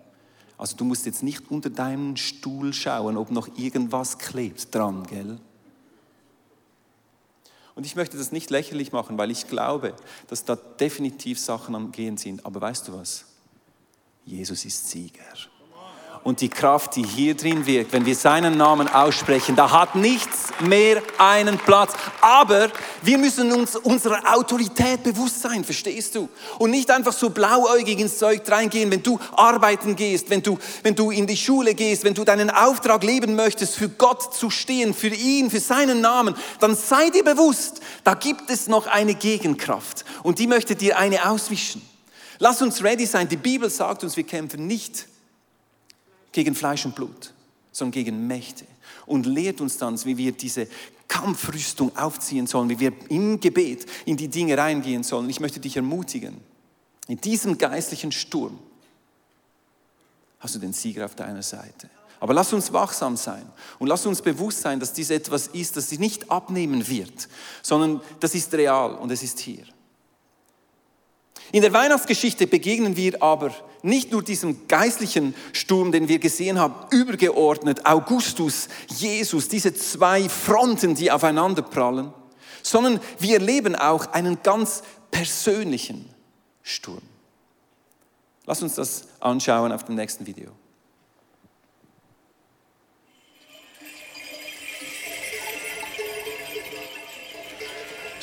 Also 0.56 0.76
du 0.76 0.84
musst 0.84 1.06
jetzt 1.06 1.24
nicht 1.24 1.50
unter 1.50 1.70
deinen 1.70 2.16
Stuhl 2.16 2.72
schauen, 2.72 3.16
ob 3.16 3.32
noch 3.32 3.58
irgendwas 3.58 4.18
klebt 4.18 4.72
dran, 4.72 5.04
gell? 5.08 5.40
Und 7.74 7.86
ich 7.86 7.96
möchte 7.96 8.18
das 8.18 8.32
nicht 8.32 8.50
lächerlich 8.50 8.92
machen, 8.92 9.16
weil 9.18 9.30
ich 9.30 9.48
glaube, 9.48 9.94
dass 10.28 10.44
da 10.44 10.56
definitiv 10.56 11.40
Sachen 11.40 11.74
am 11.74 11.90
Gehen 11.90 12.18
sind. 12.18 12.44
Aber 12.44 12.60
weißt 12.60 12.86
du 12.86 12.92
was? 12.92 13.24
Jesus 14.24 14.64
ist 14.64 14.90
Sieger 14.90 15.24
und 16.24 16.40
die 16.40 16.48
Kraft, 16.48 16.94
die 16.94 17.04
hier 17.04 17.36
drin 17.36 17.66
wirkt, 17.66 17.92
wenn 17.92 18.06
wir 18.06 18.14
seinen 18.14 18.56
Namen 18.56 18.88
aussprechen, 18.88 19.56
da 19.56 19.70
hat 19.72 19.96
nichts 19.96 20.50
mehr 20.60 21.02
einen 21.18 21.58
Platz. 21.58 21.94
Aber 22.20 22.70
wir 23.02 23.18
müssen 23.18 23.52
uns 23.52 23.74
unserer 23.74 24.34
Autorität 24.34 25.02
bewusst 25.02 25.42
sein, 25.42 25.64
verstehst 25.64 26.14
du? 26.14 26.28
Und 26.58 26.70
nicht 26.70 26.90
einfach 26.90 27.12
so 27.12 27.30
blauäugig 27.30 27.98
ins 27.98 28.18
Zeug 28.18 28.42
reingehen, 28.48 28.90
wenn 28.90 29.02
du 29.02 29.18
arbeiten 29.32 29.96
gehst, 29.96 30.30
wenn 30.30 30.42
du, 30.42 30.58
wenn 30.84 30.94
du 30.94 31.10
in 31.10 31.26
die 31.26 31.36
Schule 31.36 31.74
gehst, 31.74 32.04
wenn 32.04 32.14
du 32.14 32.24
deinen 32.24 32.50
Auftrag 32.50 33.02
leben 33.02 33.34
möchtest, 33.34 33.74
für 33.74 33.88
Gott 33.88 34.34
zu 34.34 34.48
stehen, 34.48 34.94
für 34.94 35.08
ihn, 35.08 35.50
für 35.50 35.60
seinen 35.60 36.00
Namen, 36.00 36.36
dann 36.60 36.76
sei 36.76 37.10
dir 37.10 37.24
bewusst, 37.24 37.80
da 38.04 38.14
gibt 38.14 38.48
es 38.48 38.68
noch 38.68 38.86
eine 38.86 39.14
Gegenkraft 39.14 40.04
und 40.22 40.38
die 40.38 40.46
möchte 40.46 40.76
dir 40.76 40.98
eine 40.98 41.28
auswischen. 41.28 41.82
Lass 42.38 42.62
uns 42.62 42.82
ready 42.82 43.06
sein. 43.06 43.28
Die 43.28 43.36
Bibel 43.36 43.70
sagt 43.70 44.02
uns, 44.02 44.16
wir 44.16 44.24
kämpfen 44.24 44.66
nicht 44.66 45.06
gegen 46.32 46.54
Fleisch 46.54 46.84
und 46.84 46.94
Blut, 46.94 47.32
sondern 47.70 47.92
gegen 47.92 48.26
Mächte. 48.26 48.64
Und 49.06 49.26
lehrt 49.26 49.60
uns 49.60 49.78
dann, 49.78 50.02
wie 50.04 50.16
wir 50.16 50.32
diese 50.32 50.66
Kampfrüstung 51.08 51.96
aufziehen 51.96 52.46
sollen, 52.46 52.68
wie 52.70 52.80
wir 52.80 52.92
im 53.10 53.38
Gebet 53.38 53.86
in 54.06 54.16
die 54.16 54.28
Dinge 54.28 54.56
reingehen 54.56 55.02
sollen. 55.02 55.28
Ich 55.28 55.40
möchte 55.40 55.60
dich 55.60 55.76
ermutigen, 55.76 56.38
in 57.06 57.20
diesem 57.20 57.58
geistlichen 57.58 58.12
Sturm 58.12 58.58
hast 60.40 60.54
du 60.54 60.58
den 60.58 60.72
Sieger 60.72 61.04
auf 61.04 61.14
deiner 61.14 61.42
Seite. 61.42 61.90
Aber 62.18 62.34
lass 62.34 62.52
uns 62.52 62.72
wachsam 62.72 63.16
sein 63.16 63.44
und 63.78 63.88
lass 63.88 64.06
uns 64.06 64.22
bewusst 64.22 64.60
sein, 64.60 64.78
dass 64.78 64.92
dies 64.92 65.10
etwas 65.10 65.48
ist, 65.48 65.76
das 65.76 65.88
sich 65.90 65.98
nicht 65.98 66.30
abnehmen 66.30 66.86
wird, 66.88 67.28
sondern 67.62 68.00
das 68.20 68.34
ist 68.34 68.54
real 68.54 68.94
und 68.94 69.10
es 69.10 69.22
ist 69.22 69.40
hier. 69.40 69.64
In 71.52 71.60
der 71.60 71.74
Weihnachtsgeschichte 71.74 72.46
begegnen 72.46 72.96
wir 72.96 73.22
aber 73.22 73.52
nicht 73.82 74.10
nur 74.10 74.22
diesem 74.22 74.66
geistlichen 74.68 75.34
Sturm, 75.52 75.92
den 75.92 76.08
wir 76.08 76.18
gesehen 76.18 76.58
haben, 76.58 76.74
übergeordnet, 76.90 77.84
Augustus, 77.84 78.68
Jesus, 78.88 79.48
diese 79.48 79.74
zwei 79.74 80.28
Fronten, 80.30 80.94
die 80.94 81.10
aufeinander 81.10 81.60
prallen, 81.60 82.12
sondern 82.62 83.00
wir 83.18 83.34
erleben 83.34 83.76
auch 83.76 84.12
einen 84.12 84.42
ganz 84.42 84.82
persönlichen 85.10 86.08
Sturm. 86.62 87.02
Lass 88.46 88.62
uns 88.62 88.76
das 88.76 89.04
anschauen 89.20 89.72
auf 89.72 89.84
dem 89.84 89.94
nächsten 89.94 90.26
Video. 90.26 90.52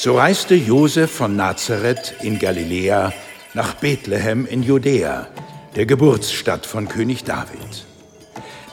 So 0.02 0.18
reiste 0.18 0.56
Josef 0.56 1.12
von 1.12 1.36
Nazareth 1.36 2.16
in 2.22 2.40
Galiläa 2.40 3.12
nach 3.54 3.74
Bethlehem 3.74 4.46
in 4.46 4.64
Judäa, 4.64 5.28
der 5.76 5.86
Geburtsstadt 5.86 6.66
von 6.66 6.88
König 6.88 7.26
David. 7.26 7.86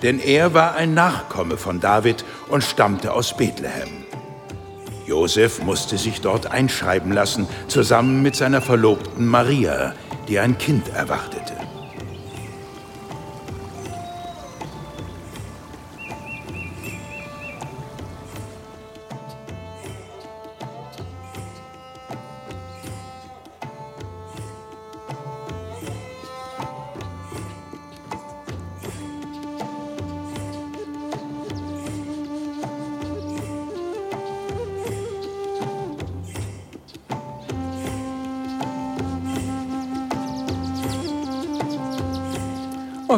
Denn 0.04 0.20
er 0.20 0.54
war 0.54 0.76
ein 0.76 0.94
Nachkomme 0.94 1.56
von 1.56 1.80
David 1.80 2.24
und 2.48 2.62
stammte 2.62 3.12
aus 3.12 3.36
Bethlehem. 3.36 4.06
Josef 5.04 5.60
musste 5.64 5.98
sich 5.98 6.20
dort 6.20 6.52
einschreiben 6.52 7.10
lassen, 7.10 7.48
zusammen 7.66 8.22
mit 8.22 8.36
seiner 8.36 8.62
Verlobten 8.62 9.26
Maria, 9.26 9.94
die 10.28 10.38
ein 10.38 10.56
Kind 10.58 10.90
erwartete. 10.90 11.55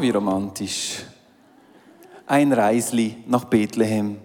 Wie 0.08 0.12
romantisch. 0.12 1.04
ein 2.26 2.52
Reisli 2.52 3.16
nach 3.26 3.44
Bethlehem. 3.44 4.16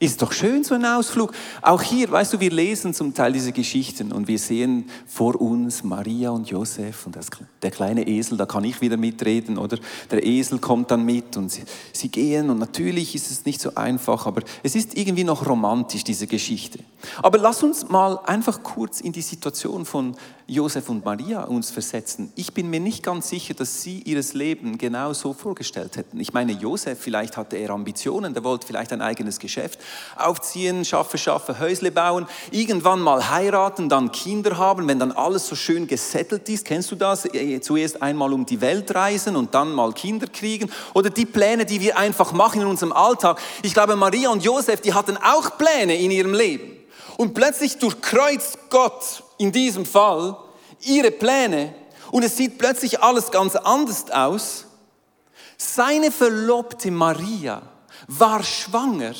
Ist 0.00 0.22
doch 0.22 0.30
schön 0.30 0.62
so 0.62 0.74
ein 0.76 0.84
Ausflug. 0.84 1.32
Auch 1.62 1.82
hier, 1.82 2.08
weißt 2.10 2.34
du, 2.34 2.40
wir 2.40 2.50
lesen 2.50 2.94
zum 2.94 3.12
Teil 3.12 3.32
diese 3.32 3.50
Geschichten 3.50 4.12
und 4.12 4.28
wir 4.28 4.38
sehen 4.38 4.88
vor 5.06 5.40
uns 5.40 5.82
Maria 5.82 6.30
und 6.30 6.48
Josef 6.48 7.06
und 7.06 7.16
das, 7.16 7.28
der 7.62 7.72
kleine 7.72 8.06
Esel, 8.06 8.38
da 8.38 8.46
kann 8.46 8.62
ich 8.62 8.80
wieder 8.80 8.96
mitreden, 8.96 9.58
oder? 9.58 9.78
Der 10.12 10.24
Esel 10.24 10.60
kommt 10.60 10.92
dann 10.92 11.04
mit 11.04 11.36
und 11.36 11.50
sie, 11.50 11.64
sie 11.92 12.08
gehen 12.08 12.48
und 12.48 12.58
natürlich 12.58 13.16
ist 13.16 13.30
es 13.32 13.44
nicht 13.44 13.60
so 13.60 13.74
einfach, 13.74 14.26
aber 14.26 14.42
es 14.62 14.76
ist 14.76 14.96
irgendwie 14.96 15.24
noch 15.24 15.46
romantisch, 15.46 16.04
diese 16.04 16.28
Geschichte. 16.28 16.78
Aber 17.20 17.38
lass 17.38 17.64
uns 17.64 17.88
mal 17.88 18.20
einfach 18.24 18.62
kurz 18.62 19.00
in 19.00 19.10
die 19.10 19.22
Situation 19.22 19.84
von 19.84 20.16
Josef 20.50 20.88
und 20.88 21.04
Maria 21.04 21.44
uns 21.44 21.70
versetzen. 21.70 22.32
Ich 22.34 22.54
bin 22.54 22.70
mir 22.70 22.80
nicht 22.80 23.02
ganz 23.02 23.28
sicher, 23.28 23.52
dass 23.52 23.82
sie 23.82 24.00
ihres 24.06 24.32
Leben 24.32 24.78
genau 24.78 25.12
so 25.12 25.34
vorgestellt 25.34 25.98
hätten. 25.98 26.18
Ich 26.20 26.32
meine, 26.32 26.52
Josef, 26.52 26.98
vielleicht 26.98 27.36
hatte 27.36 27.56
er 27.56 27.68
Ambitionen, 27.68 28.32
der 28.32 28.42
wollte 28.44 28.66
vielleicht 28.66 28.90
ein 28.94 29.02
eigenes 29.02 29.38
Geschäft 29.38 29.78
aufziehen, 30.16 30.86
schaffe, 30.86 31.18
schaffe, 31.18 31.58
Häusle 31.58 31.92
bauen, 31.92 32.26
irgendwann 32.50 33.00
mal 33.00 33.28
heiraten, 33.28 33.90
dann 33.90 34.10
Kinder 34.10 34.56
haben, 34.56 34.88
wenn 34.88 34.98
dann 34.98 35.12
alles 35.12 35.46
so 35.46 35.54
schön 35.54 35.86
gesettelt 35.86 36.48
ist. 36.48 36.64
Kennst 36.64 36.90
du 36.92 36.96
das? 36.96 37.26
Äh, 37.26 37.60
zuerst 37.60 38.00
einmal 38.00 38.32
um 38.32 38.46
die 38.46 38.62
Welt 38.62 38.94
reisen 38.94 39.36
und 39.36 39.52
dann 39.52 39.74
mal 39.74 39.92
Kinder 39.92 40.28
kriegen. 40.28 40.70
Oder 40.94 41.10
die 41.10 41.26
Pläne, 41.26 41.66
die 41.66 41.82
wir 41.82 41.98
einfach 41.98 42.32
machen 42.32 42.62
in 42.62 42.68
unserem 42.68 42.92
Alltag. 42.92 43.38
Ich 43.62 43.74
glaube, 43.74 43.96
Maria 43.96 44.30
und 44.30 44.42
Josef, 44.42 44.80
die 44.80 44.94
hatten 44.94 45.18
auch 45.18 45.58
Pläne 45.58 45.94
in 46.00 46.10
ihrem 46.10 46.32
Leben. 46.32 46.70
Und 47.18 47.34
plötzlich 47.34 47.76
durchkreuzt 47.76 48.70
Gott 48.70 49.24
in 49.38 49.52
diesem 49.52 49.86
Fall 49.86 50.36
ihre 50.80 51.10
Pläne 51.10 51.74
und 52.10 52.24
es 52.24 52.36
sieht 52.36 52.58
plötzlich 52.58 53.02
alles 53.02 53.30
ganz 53.30 53.56
anders 53.56 54.10
aus. 54.10 54.66
Seine 55.56 56.10
Verlobte 56.10 56.90
Maria 56.90 57.62
war 58.06 58.42
schwanger 58.42 59.14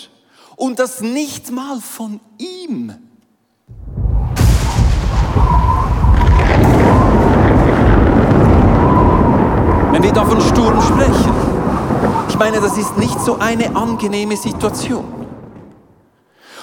und 0.56 0.78
das 0.78 1.00
nicht 1.00 1.50
mal 1.50 1.80
von 1.80 2.20
ihm. 2.38 2.94
Wenn 9.92 10.02
wir 10.02 10.12
da 10.12 10.25
von 10.25 10.40
Sturm 10.40 10.80
sprechen, 10.80 11.34
ich 12.28 12.38
meine, 12.38 12.60
das 12.60 12.76
ist 12.78 12.96
nicht 12.98 13.18
so 13.20 13.38
eine 13.38 13.75
angenehme 13.75 14.37
Situation. 14.37 15.17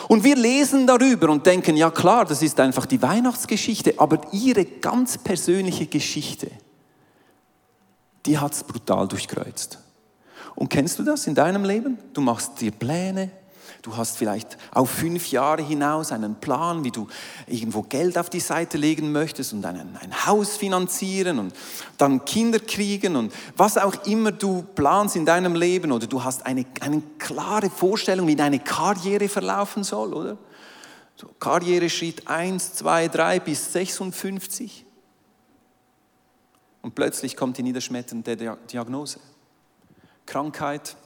Und 0.07 0.23
wir 0.23 0.35
lesen 0.35 0.85
darüber 0.85 1.29
und 1.29 1.45
denken, 1.45 1.75
ja 1.75 1.89
klar, 1.89 2.25
das 2.25 2.41
ist 2.41 2.59
einfach 2.59 2.85
die 2.85 3.01
Weihnachtsgeschichte, 3.01 3.95
aber 3.97 4.21
ihre 4.31 4.65
ganz 4.65 5.17
persönliche 5.17 5.87
Geschichte, 5.87 6.51
die 8.25 8.37
hat 8.37 8.53
es 8.53 8.63
brutal 8.63 9.07
durchkreuzt. 9.07 9.79
Und 10.55 10.69
kennst 10.69 10.99
du 10.99 11.03
das 11.03 11.27
in 11.27 11.35
deinem 11.35 11.65
Leben? 11.65 11.97
Du 12.13 12.21
machst 12.21 12.61
dir 12.61 12.71
Pläne, 12.71 13.31
Du 13.85 13.95
hast 13.95 14.17
vielleicht 14.17 14.57
auf 14.71 14.89
fünf 14.89 15.29
Jahre 15.29 15.61
hinaus 15.61 16.11
einen 16.11 16.33
Plan, 16.33 16.83
wie 16.83 16.89
du 16.89 17.07
irgendwo 17.45 17.83
Geld 17.83 18.17
auf 18.17 18.31
die 18.31 18.39
Seite 18.39 18.79
legen 18.79 19.11
möchtest 19.11 19.53
und 19.53 19.63
ein, 19.63 19.95
ein 20.01 20.25
Haus 20.25 20.57
finanzieren 20.57 21.37
und 21.37 21.53
dann 21.99 22.25
Kinder 22.25 22.57
kriegen 22.57 23.15
und 23.15 23.31
was 23.55 23.77
auch 23.77 23.93
immer 24.07 24.31
du 24.31 24.63
planst 24.63 25.15
in 25.15 25.23
deinem 25.23 25.53
Leben 25.53 25.91
oder 25.91 26.07
du 26.07 26.23
hast 26.23 26.47
eine, 26.47 26.65
eine 26.81 27.03
klare 27.19 27.69
Vorstellung, 27.69 28.25
wie 28.25 28.35
deine 28.35 28.57
Karriere 28.57 29.29
verlaufen 29.29 29.83
soll, 29.83 30.15
oder? 30.15 30.35
So, 31.15 31.27
Karriereschritt 31.39 32.27
1, 32.27 32.73
2, 32.73 33.07
3 33.09 33.39
bis 33.39 33.71
56. 33.71 34.83
Und 36.81 36.95
plötzlich 36.95 37.37
kommt 37.37 37.59
die 37.59 37.63
niederschmetternde 37.63 38.57
Diagnose. 38.67 39.19
Krankheit, 40.25 40.97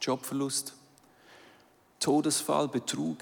Jobverlust, 0.00 0.72
Todesfall, 2.04 2.68
Betrug. 2.68 3.16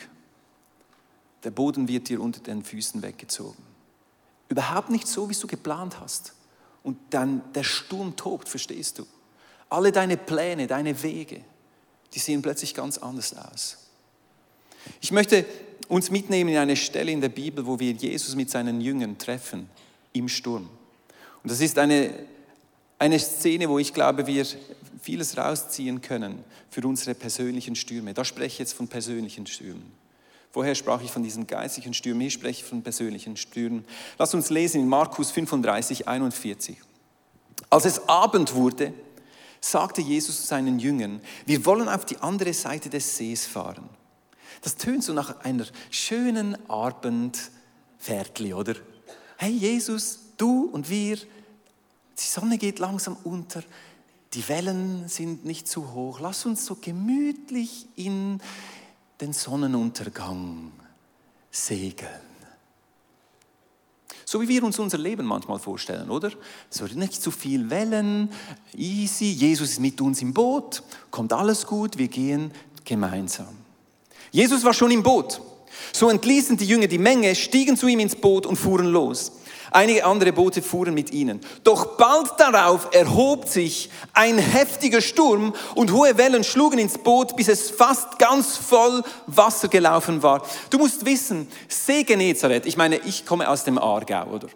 Der 1.44 1.52
Boden 1.52 1.86
wird 1.86 2.08
dir 2.08 2.20
unter 2.20 2.40
den 2.40 2.64
Füßen 2.64 3.00
weggezogen. 3.00 3.62
Überhaupt 4.48 4.90
nicht 4.90 5.06
so, 5.06 5.30
wie 5.30 5.34
du 5.34 5.46
geplant 5.46 6.00
hast. 6.00 6.34
Und 6.82 6.98
dann 7.10 7.42
der 7.52 7.62
Sturm 7.62 8.16
tobt, 8.16 8.48
verstehst 8.48 8.98
du? 8.98 9.06
Alle 9.68 9.92
deine 9.92 10.16
Pläne, 10.16 10.66
deine 10.66 11.00
Wege, 11.00 11.42
die 12.12 12.18
sehen 12.18 12.42
plötzlich 12.42 12.74
ganz 12.74 12.98
anders 12.98 13.36
aus. 13.36 13.78
Ich 15.00 15.12
möchte 15.12 15.46
uns 15.86 16.10
mitnehmen 16.10 16.50
in 16.50 16.56
eine 16.56 16.74
Stelle 16.74 17.12
in 17.12 17.20
der 17.20 17.28
Bibel, 17.28 17.64
wo 17.64 17.78
wir 17.78 17.92
Jesus 17.92 18.34
mit 18.34 18.50
seinen 18.50 18.80
Jüngern 18.80 19.16
treffen, 19.16 19.70
im 20.12 20.28
Sturm. 20.28 20.68
Und 21.44 21.52
das 21.52 21.60
ist 21.60 21.78
eine, 21.78 22.12
eine 22.98 23.20
Szene, 23.20 23.68
wo 23.68 23.78
ich 23.78 23.94
glaube, 23.94 24.26
wir 24.26 24.44
vieles 25.02 25.36
rausziehen 25.36 26.00
können 26.00 26.44
für 26.70 26.86
unsere 26.86 27.14
persönlichen 27.14 27.74
Stürme. 27.74 28.14
Da 28.14 28.24
spreche 28.24 28.46
ich 28.46 28.58
jetzt 28.58 28.72
von 28.72 28.88
persönlichen 28.88 29.46
Stürmen. 29.46 29.92
Vorher 30.52 30.74
sprach 30.74 31.02
ich 31.02 31.10
von 31.10 31.22
diesen 31.22 31.46
geistlichen 31.46 31.92
Stürmen, 31.92 32.20
hier 32.20 32.30
spreche 32.30 32.62
ich 32.62 32.64
von 32.64 32.82
persönlichen 32.82 33.36
Stürmen. 33.36 33.84
Lass 34.18 34.34
uns 34.34 34.50
lesen 34.50 34.80
in 34.80 34.88
Markus 34.88 35.30
35, 35.30 36.06
41. 36.06 36.76
Als 37.70 37.84
es 37.84 38.08
Abend 38.08 38.54
wurde, 38.54 38.92
sagte 39.60 40.02
Jesus 40.02 40.46
seinen 40.46 40.78
Jüngern, 40.78 41.20
wir 41.46 41.64
wollen 41.64 41.88
auf 41.88 42.04
die 42.04 42.18
andere 42.18 42.52
Seite 42.52 42.90
des 42.90 43.16
Sees 43.16 43.46
fahren. 43.46 43.88
Das 44.60 44.76
tönt 44.76 45.02
so 45.02 45.12
nach 45.12 45.40
einer 45.40 45.64
schönen 45.90 46.56
Abendfährtli, 46.68 48.52
oder? 48.54 48.74
Hey 49.38 49.52
Jesus, 49.52 50.20
du 50.36 50.66
und 50.66 50.90
wir, 50.90 51.16
die 51.16 51.26
Sonne 52.16 52.58
geht 52.58 52.78
langsam 52.78 53.16
unter, 53.24 53.62
die 54.34 54.48
Wellen 54.48 55.08
sind 55.08 55.44
nicht 55.44 55.68
zu 55.68 55.92
hoch. 55.92 56.20
Lass 56.20 56.46
uns 56.46 56.64
so 56.64 56.76
gemütlich 56.80 57.86
in 57.96 58.40
den 59.20 59.32
Sonnenuntergang 59.32 60.72
segeln. 61.50 62.10
So 64.24 64.40
wie 64.40 64.48
wir 64.48 64.64
uns 64.64 64.78
unser 64.78 64.96
Leben 64.96 65.26
manchmal 65.26 65.58
vorstellen, 65.58 66.08
oder? 66.08 66.30
So 66.70 66.86
nicht 66.86 67.20
zu 67.20 67.30
viel 67.30 67.68
Wellen, 67.68 68.30
easy, 68.74 69.26
Jesus 69.26 69.72
ist 69.72 69.80
mit 69.80 70.00
uns 70.00 70.22
im 70.22 70.32
Boot, 70.32 70.82
kommt 71.10 71.34
alles 71.34 71.66
gut, 71.66 71.98
wir 71.98 72.08
gehen 72.08 72.50
gemeinsam. 72.84 73.54
Jesus 74.30 74.64
war 74.64 74.72
schon 74.72 74.90
im 74.90 75.02
Boot. 75.02 75.40
So 75.92 76.08
entließen 76.08 76.56
die 76.56 76.66
Jünger 76.66 76.86
die 76.86 76.98
Menge, 76.98 77.34
stiegen 77.34 77.76
zu 77.76 77.86
ihm 77.86 78.00
ins 78.00 78.16
Boot 78.16 78.46
und 78.46 78.56
fuhren 78.56 78.86
los. 78.86 79.32
Einige 79.72 80.04
andere 80.04 80.32
Boote 80.32 80.62
fuhren 80.62 80.94
mit 80.94 81.12
ihnen. 81.12 81.40
Doch 81.64 81.96
bald 81.96 82.32
darauf 82.38 82.88
erhob 82.92 83.48
sich 83.48 83.90
ein 84.12 84.38
heftiger 84.38 85.00
Sturm 85.00 85.54
und 85.74 85.92
hohe 85.92 86.16
Wellen 86.18 86.44
schlugen 86.44 86.78
ins 86.78 86.98
Boot, 86.98 87.36
bis 87.36 87.48
es 87.48 87.70
fast 87.70 88.18
ganz 88.18 88.56
voll 88.56 89.02
Wasser 89.26 89.68
gelaufen 89.68 90.22
war. 90.22 90.42
Du 90.70 90.78
musst 90.78 91.04
wissen, 91.04 91.48
See 91.68 92.04
Genezareth, 92.04 92.66
ich 92.66 92.76
meine, 92.76 92.96
ich 92.98 93.26
komme 93.26 93.48
aus 93.48 93.64
dem 93.64 93.78
Aargau, 93.78 94.26
oder? 94.26 94.48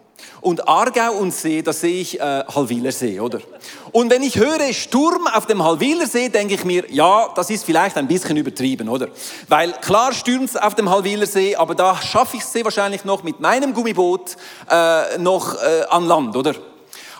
Und 0.46 0.68
Aargau 0.68 1.14
und 1.14 1.34
See, 1.34 1.60
da 1.60 1.72
sehe 1.72 2.00
ich 2.00 2.20
äh, 2.20 2.44
Halwiler 2.54 2.92
See, 2.92 3.18
oder? 3.18 3.40
Und 3.90 4.12
wenn 4.12 4.22
ich 4.22 4.36
höre 4.36 4.72
Sturm 4.72 5.26
auf 5.26 5.46
dem 5.46 5.60
Halwiler 5.64 6.06
See, 6.06 6.28
denke 6.28 6.54
ich 6.54 6.64
mir, 6.64 6.84
ja, 6.88 7.30
das 7.34 7.50
ist 7.50 7.64
vielleicht 7.64 7.96
ein 7.96 8.06
bisschen 8.06 8.36
übertrieben, 8.36 8.88
oder? 8.88 9.08
Weil 9.48 9.72
klar 9.72 10.12
stürmt 10.12 10.50
es 10.50 10.56
auf 10.56 10.76
dem 10.76 10.88
Halwiler 10.88 11.26
See, 11.26 11.56
aber 11.56 11.74
da 11.74 11.96
schaffe 11.96 12.36
ich 12.36 12.44
es 12.44 12.52
sehr 12.52 12.62
wahrscheinlich 12.62 13.04
noch 13.04 13.24
mit 13.24 13.40
meinem 13.40 13.74
Gummiboot 13.74 14.36
äh, 14.70 15.18
noch 15.18 15.56
äh, 15.56 15.82
an 15.90 16.06
Land, 16.06 16.36
oder? 16.36 16.54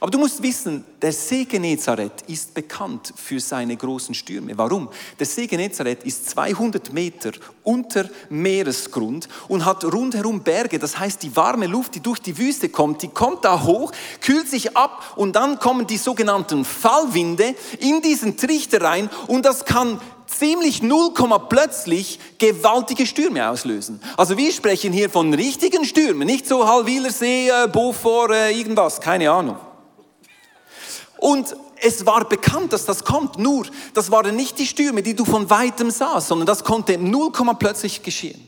Aber 0.01 0.11
du 0.11 0.19
musst 0.19 0.43
wissen, 0.43 0.85
der 1.01 1.13
See 1.13 1.45
Genezareth 1.45 2.23
ist 2.27 2.53
bekannt 2.53 3.15
für 3.17 3.41
seine 3.41 3.77
großen 3.77 4.15
Stürme. 4.15 4.53
Warum? 4.57 4.91
Der 5.19 5.27
See 5.27 5.47
Genezareth 5.47 6.05
ist 6.05 6.29
200 6.31 6.93
Meter 6.93 7.33
unter 7.63 8.09
Meeresgrund 8.29 9.29
und 9.49 9.65
hat 9.65 9.85
rundherum 9.85 10.43
Berge. 10.43 10.79
Das 10.79 10.99
heißt, 10.99 11.23
die 11.23 11.35
warme 11.35 11.67
Luft, 11.67 11.95
die 11.95 12.01
durch 12.01 12.19
die 12.19 12.37
Wüste 12.37 12.69
kommt, 12.69 13.03
die 13.03 13.09
kommt 13.09 13.45
da 13.45 13.63
hoch, 13.63 13.93
kühlt 14.21 14.49
sich 14.49 14.77
ab 14.77 15.15
und 15.17 15.35
dann 15.35 15.59
kommen 15.59 15.87
die 15.87 15.97
sogenannten 15.97 16.65
Fallwinde 16.65 17.55
in 17.79 18.03
diesen 18.03 18.37
Trichter 18.37 18.83
rein 18.83 19.09
und 19.29 19.47
das 19.47 19.65
kann 19.65 19.99
ziemlich 20.27 20.83
null 20.83 21.13
plötzlich 21.49 22.19
gewaltige 22.39 23.07
Stürme 23.07 23.49
auslösen. 23.49 24.01
Also 24.17 24.37
wir 24.37 24.53
sprechen 24.53 24.93
hier 24.93 25.09
von 25.09 25.33
richtigen 25.33 25.85
Stürmen, 25.85 26.27
nicht 26.27 26.47
so 26.47 26.67
Halwiler 26.67 27.11
See, 27.11 27.49
äh, 27.49 27.69
Beaufort, 27.69 28.31
äh, 28.33 28.51
irgendwas, 28.51 29.01
keine 29.01 29.31
Ahnung. 29.31 29.57
Und 31.18 31.57
es 31.83 32.05
war 32.07 32.29
bekannt, 32.29 32.72
dass 32.72 32.85
das 32.85 33.05
kommt. 33.05 33.38
Nur, 33.38 33.66
das 33.94 34.11
waren 34.11 34.37
nicht 34.37 34.59
die 34.59 34.66
Stürme, 34.66 35.02
die 35.02 35.14
du 35.14 35.24
von 35.24 35.48
weitem 35.50 35.90
sahst, 35.90 36.29
sondern 36.29 36.46
das 36.46 36.64
konnte 36.64 36.94
im 36.94 37.11
Nullkomma 37.11 37.55
plötzlich 37.55 38.02
geschehen. 38.02 38.46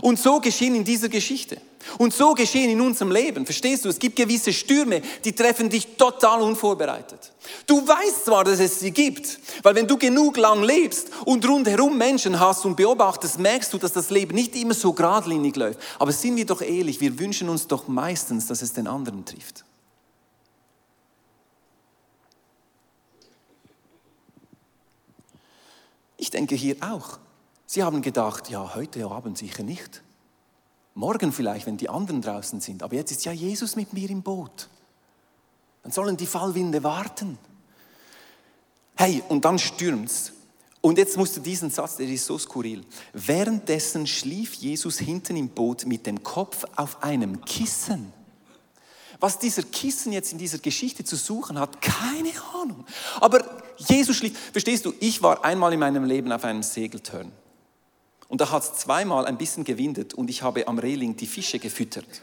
Und 0.00 0.18
so 0.18 0.40
geschehen 0.40 0.74
in 0.74 0.84
dieser 0.84 1.08
Geschichte. 1.08 1.58
Und 1.98 2.14
so 2.14 2.32
geschehen 2.34 2.70
in 2.70 2.80
unserem 2.80 3.10
Leben. 3.10 3.44
Verstehst 3.44 3.84
du? 3.84 3.88
Es 3.88 3.98
gibt 3.98 4.16
gewisse 4.16 4.52
Stürme, 4.52 5.02
die 5.24 5.32
treffen 5.32 5.68
dich 5.68 5.96
total 5.96 6.40
unvorbereitet. 6.40 7.32
Du 7.66 7.86
weißt 7.86 8.24
zwar, 8.24 8.44
dass 8.44 8.60
es 8.60 8.80
sie 8.80 8.92
gibt, 8.92 9.38
weil 9.62 9.74
wenn 9.74 9.88
du 9.88 9.98
genug 9.98 10.36
lang 10.36 10.62
lebst 10.62 11.10
und 11.24 11.46
rundherum 11.46 11.98
Menschen 11.98 12.38
hast 12.38 12.64
und 12.64 12.76
beobachtest, 12.76 13.38
merkst 13.38 13.72
du, 13.72 13.78
dass 13.78 13.92
das 13.92 14.10
Leben 14.10 14.34
nicht 14.34 14.54
immer 14.54 14.74
so 14.74 14.92
geradlinig 14.92 15.56
läuft. 15.56 15.80
Aber 15.98 16.12
sind 16.12 16.36
wir 16.36 16.46
doch 16.46 16.62
ehrlich, 16.62 17.00
wir 17.00 17.18
wünschen 17.18 17.48
uns 17.48 17.66
doch 17.66 17.88
meistens, 17.88 18.46
dass 18.46 18.62
es 18.62 18.72
den 18.72 18.86
anderen 18.86 19.24
trifft. 19.24 19.64
Ich 26.22 26.30
denke 26.30 26.54
hier 26.54 26.76
auch. 26.82 27.18
Sie 27.66 27.82
haben 27.82 28.00
gedacht, 28.00 28.48
ja, 28.48 28.76
heute 28.76 29.10
Abend 29.10 29.36
sicher 29.36 29.64
nicht. 29.64 30.04
Morgen 30.94 31.32
vielleicht, 31.32 31.66
wenn 31.66 31.78
die 31.78 31.88
anderen 31.88 32.22
draußen 32.22 32.60
sind. 32.60 32.84
Aber 32.84 32.94
jetzt 32.94 33.10
ist 33.10 33.24
ja 33.24 33.32
Jesus 33.32 33.74
mit 33.74 33.92
mir 33.92 34.08
im 34.08 34.22
Boot. 34.22 34.68
Dann 35.82 35.90
sollen 35.90 36.16
die 36.16 36.28
Fallwinde 36.28 36.84
warten. 36.84 37.38
Hey, 38.94 39.20
und 39.30 39.44
dann 39.44 39.58
stürmt's. 39.58 40.32
Und 40.80 40.96
jetzt 40.96 41.16
musst 41.16 41.38
du 41.38 41.40
diesen 41.40 41.70
Satz, 41.70 41.96
der 41.96 42.06
ist 42.06 42.24
so 42.24 42.38
skurril. 42.38 42.84
Währenddessen 43.12 44.06
schlief 44.06 44.54
Jesus 44.54 45.00
hinten 45.00 45.36
im 45.36 45.48
Boot 45.48 45.86
mit 45.86 46.06
dem 46.06 46.22
Kopf 46.22 46.62
auf 46.76 47.02
einem 47.02 47.44
Kissen. 47.44 48.12
Was 49.22 49.38
dieser 49.38 49.62
Kissen 49.62 50.10
jetzt 50.10 50.32
in 50.32 50.38
dieser 50.38 50.58
Geschichte 50.58 51.04
zu 51.04 51.14
suchen 51.14 51.56
hat, 51.56 51.80
keine 51.80 52.32
Ahnung. 52.60 52.84
Aber 53.20 53.62
Jesus 53.76 54.16
schlief, 54.16 54.36
verstehst 54.50 54.84
du, 54.84 54.92
ich 54.98 55.22
war 55.22 55.44
einmal 55.44 55.72
in 55.72 55.78
meinem 55.78 56.02
Leben 56.02 56.32
auf 56.32 56.42
einem 56.42 56.64
Segeltörn. 56.64 57.30
Und 58.26 58.40
da 58.40 58.50
hat 58.50 58.64
es 58.64 58.74
zweimal 58.74 59.26
ein 59.26 59.38
bisschen 59.38 59.62
gewindet 59.62 60.12
und 60.12 60.28
ich 60.28 60.42
habe 60.42 60.66
am 60.66 60.76
Reling 60.80 61.14
die 61.14 61.28
Fische 61.28 61.60
gefüttert. 61.60 62.20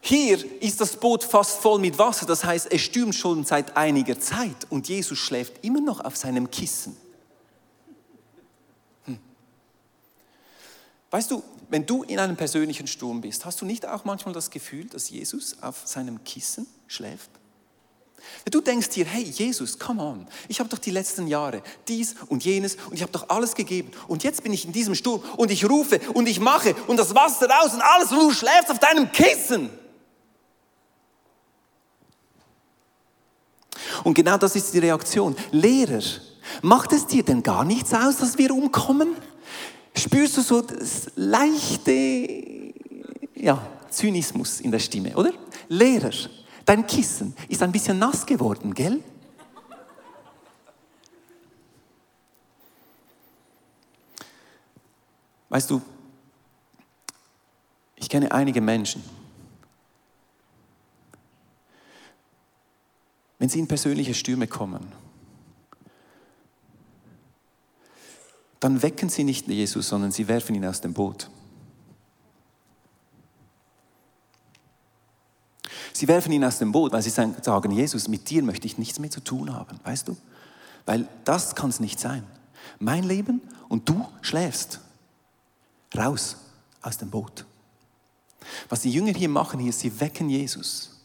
Hier 0.00 0.44
ist 0.60 0.80
das 0.80 0.96
Boot 0.96 1.22
fast 1.22 1.60
voll 1.60 1.78
mit 1.78 1.96
Wasser, 1.96 2.26
das 2.26 2.42
heißt, 2.42 2.66
es 2.72 2.80
stürmt 2.80 3.14
schon 3.14 3.44
seit 3.44 3.76
einiger 3.76 4.18
Zeit 4.18 4.66
und 4.70 4.88
Jesus 4.88 5.18
schläft 5.18 5.64
immer 5.64 5.80
noch 5.80 6.00
auf 6.00 6.16
seinem 6.16 6.50
Kissen. 6.50 6.96
Hm. 9.04 9.20
Weißt 11.12 11.30
du, 11.30 11.44
wenn 11.72 11.86
du 11.86 12.02
in 12.02 12.18
einem 12.18 12.36
persönlichen 12.36 12.86
Sturm 12.86 13.22
bist, 13.22 13.46
hast 13.46 13.62
du 13.62 13.64
nicht 13.64 13.86
auch 13.88 14.04
manchmal 14.04 14.34
das 14.34 14.50
Gefühl, 14.50 14.84
dass 14.84 15.08
Jesus 15.08 15.56
auf 15.62 15.80
seinem 15.86 16.22
Kissen 16.22 16.66
schläft? 16.86 17.30
Du 18.50 18.60
denkst 18.60 18.90
dir, 18.90 19.06
hey 19.06 19.22
Jesus, 19.22 19.78
come 19.78 20.02
on, 20.02 20.26
ich 20.48 20.60
habe 20.60 20.68
doch 20.68 20.78
die 20.78 20.90
letzten 20.90 21.26
Jahre 21.28 21.62
dies 21.88 22.14
und 22.28 22.44
jenes 22.44 22.74
und 22.74 22.92
ich 22.92 23.00
habe 23.00 23.10
doch 23.10 23.30
alles 23.30 23.54
gegeben 23.54 23.90
und 24.06 24.22
jetzt 24.22 24.42
bin 24.42 24.52
ich 24.52 24.66
in 24.66 24.72
diesem 24.72 24.94
Sturm 24.94 25.22
und 25.38 25.50
ich 25.50 25.66
rufe 25.66 25.98
und 26.12 26.28
ich 26.28 26.40
mache 26.40 26.74
und 26.88 26.98
das 26.98 27.14
Wasser 27.14 27.48
raus 27.48 27.72
und 27.72 27.80
alles 27.80 28.12
und 28.12 28.18
du 28.18 28.32
schläfst 28.32 28.70
auf 28.70 28.78
deinem 28.78 29.10
Kissen. 29.10 29.70
Und 34.04 34.12
genau 34.12 34.36
das 34.36 34.56
ist 34.56 34.74
die 34.74 34.78
Reaktion. 34.78 35.36
Lehrer, 35.52 36.02
macht 36.60 36.92
es 36.92 37.06
dir 37.06 37.22
denn 37.22 37.42
gar 37.42 37.64
nichts 37.64 37.94
aus, 37.94 38.18
dass 38.18 38.36
wir 38.36 38.50
umkommen? 38.52 39.16
Spürst 39.94 40.36
du 40.36 40.40
so 40.40 40.62
das 40.62 41.10
leichte 41.16 42.72
ja, 43.34 43.66
Zynismus 43.90 44.60
in 44.60 44.70
der 44.70 44.78
Stimme, 44.78 45.14
oder? 45.16 45.32
Lehrer, 45.68 46.12
dein 46.64 46.86
Kissen 46.86 47.34
ist 47.48 47.62
ein 47.62 47.72
bisschen 47.72 47.98
nass 47.98 48.24
geworden, 48.24 48.74
gell? 48.74 49.02
Weißt 55.48 55.70
du, 55.70 55.82
ich 57.96 58.08
kenne 58.08 58.32
einige 58.32 58.62
Menschen, 58.62 59.04
wenn 63.38 63.50
sie 63.50 63.58
in 63.58 63.68
persönliche 63.68 64.14
Stürme 64.14 64.46
kommen, 64.46 64.90
dann 68.62 68.80
wecken 68.80 69.08
sie 69.08 69.24
nicht 69.24 69.48
Jesus, 69.48 69.88
sondern 69.88 70.12
sie 70.12 70.28
werfen 70.28 70.54
ihn 70.54 70.64
aus 70.64 70.80
dem 70.80 70.94
Boot. 70.94 71.28
Sie 75.92 76.06
werfen 76.06 76.30
ihn 76.30 76.44
aus 76.44 76.58
dem 76.58 76.70
Boot, 76.70 76.92
weil 76.92 77.02
sie 77.02 77.10
sagen, 77.10 77.72
Jesus, 77.72 78.06
mit 78.06 78.30
dir 78.30 78.40
möchte 78.44 78.68
ich 78.68 78.78
nichts 78.78 79.00
mehr 79.00 79.10
zu 79.10 79.18
tun 79.18 79.52
haben, 79.52 79.80
weißt 79.82 80.06
du? 80.06 80.16
Weil 80.86 81.08
das 81.24 81.56
kann 81.56 81.70
es 81.70 81.80
nicht 81.80 81.98
sein. 81.98 82.24
Mein 82.78 83.02
Leben 83.02 83.42
und 83.68 83.88
du 83.88 84.06
schläfst. 84.20 84.78
Raus 85.96 86.36
aus 86.82 86.98
dem 86.98 87.10
Boot. 87.10 87.44
Was 88.68 88.82
die 88.82 88.92
Jünger 88.92 89.12
hier 89.12 89.28
machen, 89.28 89.58
hier, 89.58 89.72
sie 89.72 90.00
wecken 90.00 90.30
Jesus 90.30 91.00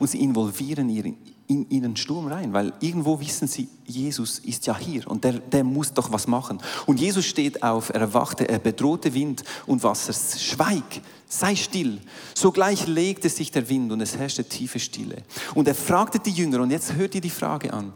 und 0.00 0.10
sie 0.10 0.20
involvieren 0.20 0.88
ihn 0.88 1.35
in 1.48 1.68
ihren 1.70 1.96
Sturm 1.96 2.26
rein, 2.26 2.52
weil 2.52 2.72
irgendwo 2.80 3.20
wissen 3.20 3.46
sie, 3.46 3.68
Jesus 3.84 4.38
ist 4.40 4.66
ja 4.66 4.76
hier 4.76 5.06
und 5.08 5.24
der, 5.24 5.34
der 5.34 5.64
muss 5.64 5.92
doch 5.92 6.10
was 6.12 6.26
machen. 6.26 6.58
Und 6.86 7.00
Jesus 7.00 7.24
steht 7.24 7.62
auf, 7.62 7.90
er 7.90 8.00
erwachte, 8.00 8.48
er 8.48 8.58
bedrohte 8.58 9.14
Wind 9.14 9.44
und 9.66 9.82
Wasser, 9.82 10.12
schweig, 10.12 11.00
sei 11.28 11.54
still. 11.54 12.00
Sogleich 12.34 12.86
legte 12.86 13.28
sich 13.28 13.50
der 13.50 13.68
Wind 13.68 13.92
und 13.92 14.00
es 14.00 14.16
herrschte 14.16 14.44
tiefe 14.44 14.80
Stille. 14.80 15.22
Und 15.54 15.68
er 15.68 15.74
fragte 15.74 16.18
die 16.18 16.30
Jünger, 16.30 16.60
und 16.60 16.70
jetzt 16.70 16.94
hört 16.94 17.14
ihr 17.14 17.20
die 17.20 17.30
Frage 17.30 17.72
an, 17.72 17.92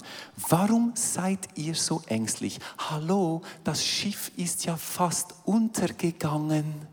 warum 0.48 0.92
seid 0.94 1.48
ihr 1.56 1.74
so 1.74 2.02
ängstlich? 2.06 2.58
Hallo, 2.78 3.42
das 3.64 3.84
Schiff 3.84 4.30
ist 4.36 4.64
ja 4.64 4.76
fast 4.76 5.34
untergegangen. 5.44 6.86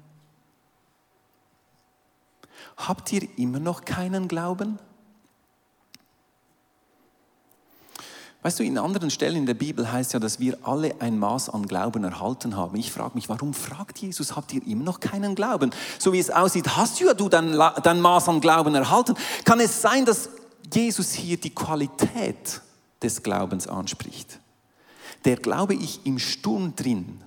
Habt 2.77 3.11
ihr 3.11 3.27
immer 3.37 3.59
noch 3.59 3.85
keinen 3.85 4.27
Glauben? 4.27 4.79
Weißt 8.47 8.59
du, 8.59 8.63
in 8.63 8.77
anderen 8.77 9.09
Stellen 9.09 9.35
in 9.35 9.45
der 9.45 9.55
Bibel 9.55 9.91
heißt 9.91 10.13
ja, 10.13 10.21
dass 10.21 10.39
wir 10.39 10.57
alle 10.63 11.01
ein 11.01 11.19
Maß 11.19 11.49
an 11.49 11.67
Glauben 11.67 12.05
erhalten 12.05 12.55
haben. 12.55 12.77
Ich 12.77 12.93
frage 12.93 13.15
mich, 13.15 13.27
warum 13.27 13.53
fragt 13.53 13.97
Jesus, 13.97 14.37
habt 14.37 14.53
ihr 14.53 14.65
immer 14.65 14.85
noch 14.85 15.01
keinen 15.01 15.35
Glauben? 15.35 15.71
So 15.99 16.13
wie 16.13 16.19
es 16.19 16.29
aussieht, 16.29 16.77
hast 16.77 16.97
du 16.97 17.07
ja 17.07 17.13
du 17.13 17.27
dein, 17.27 17.59
dein 17.83 17.99
Maß 17.99 18.29
an 18.29 18.39
Glauben 18.39 18.73
erhalten. 18.73 19.15
Kann 19.43 19.59
es 19.59 19.81
sein, 19.81 20.05
dass 20.05 20.29
Jesus 20.73 21.11
hier 21.11 21.35
die 21.35 21.49
Qualität 21.49 22.61
des 23.03 23.21
Glaubens 23.21 23.67
anspricht? 23.67 24.39
Der, 25.25 25.35
glaube 25.35 25.73
ich, 25.73 26.05
im 26.05 26.17
Sturm 26.17 26.73
drin 26.73 27.21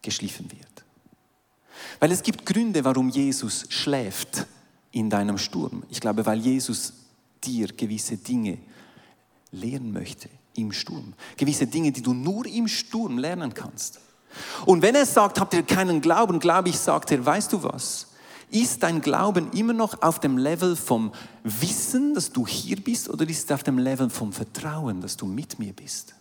geschliffen 0.00 0.50
wird. 0.50 0.84
Weil 1.98 2.10
es 2.10 2.22
gibt 2.22 2.46
Gründe, 2.46 2.82
warum 2.86 3.10
Jesus 3.10 3.66
schläft 3.68 4.46
in 4.92 5.10
deinem 5.10 5.36
Sturm. 5.36 5.82
Ich 5.90 6.00
glaube, 6.00 6.24
weil 6.24 6.38
Jesus 6.38 6.94
dir 7.44 7.66
gewisse 7.66 8.16
Dinge 8.16 8.56
lehren 9.52 9.92
möchte 9.92 10.28
im 10.54 10.72
Sturm. 10.72 11.14
Gewisse 11.36 11.66
Dinge, 11.66 11.92
die 11.92 12.02
du 12.02 12.12
nur 12.12 12.46
im 12.46 12.68
Sturm 12.68 13.18
lernen 13.18 13.54
kannst. 13.54 14.00
Und 14.66 14.82
wenn 14.82 14.94
er 14.94 15.06
sagt, 15.06 15.40
habt 15.40 15.54
ihr 15.54 15.62
keinen 15.62 16.00
Glauben, 16.00 16.38
glaube 16.38 16.68
ich, 16.68 16.78
sagt 16.78 17.10
er, 17.10 17.24
weißt 17.24 17.52
du 17.52 17.62
was? 17.62 18.08
Ist 18.50 18.82
dein 18.82 19.00
Glauben 19.00 19.52
immer 19.52 19.72
noch 19.72 20.02
auf 20.02 20.18
dem 20.18 20.36
Level 20.36 20.74
vom 20.74 21.12
Wissen, 21.44 22.14
dass 22.14 22.32
du 22.32 22.46
hier 22.46 22.76
bist, 22.76 23.08
oder 23.08 23.28
ist 23.28 23.44
es 23.44 23.52
auf 23.52 23.62
dem 23.62 23.78
Level 23.78 24.10
vom 24.10 24.32
Vertrauen, 24.32 25.00
dass 25.00 25.16
du 25.16 25.26
mit 25.26 25.58
mir 25.58 25.72
bist? 25.72 26.14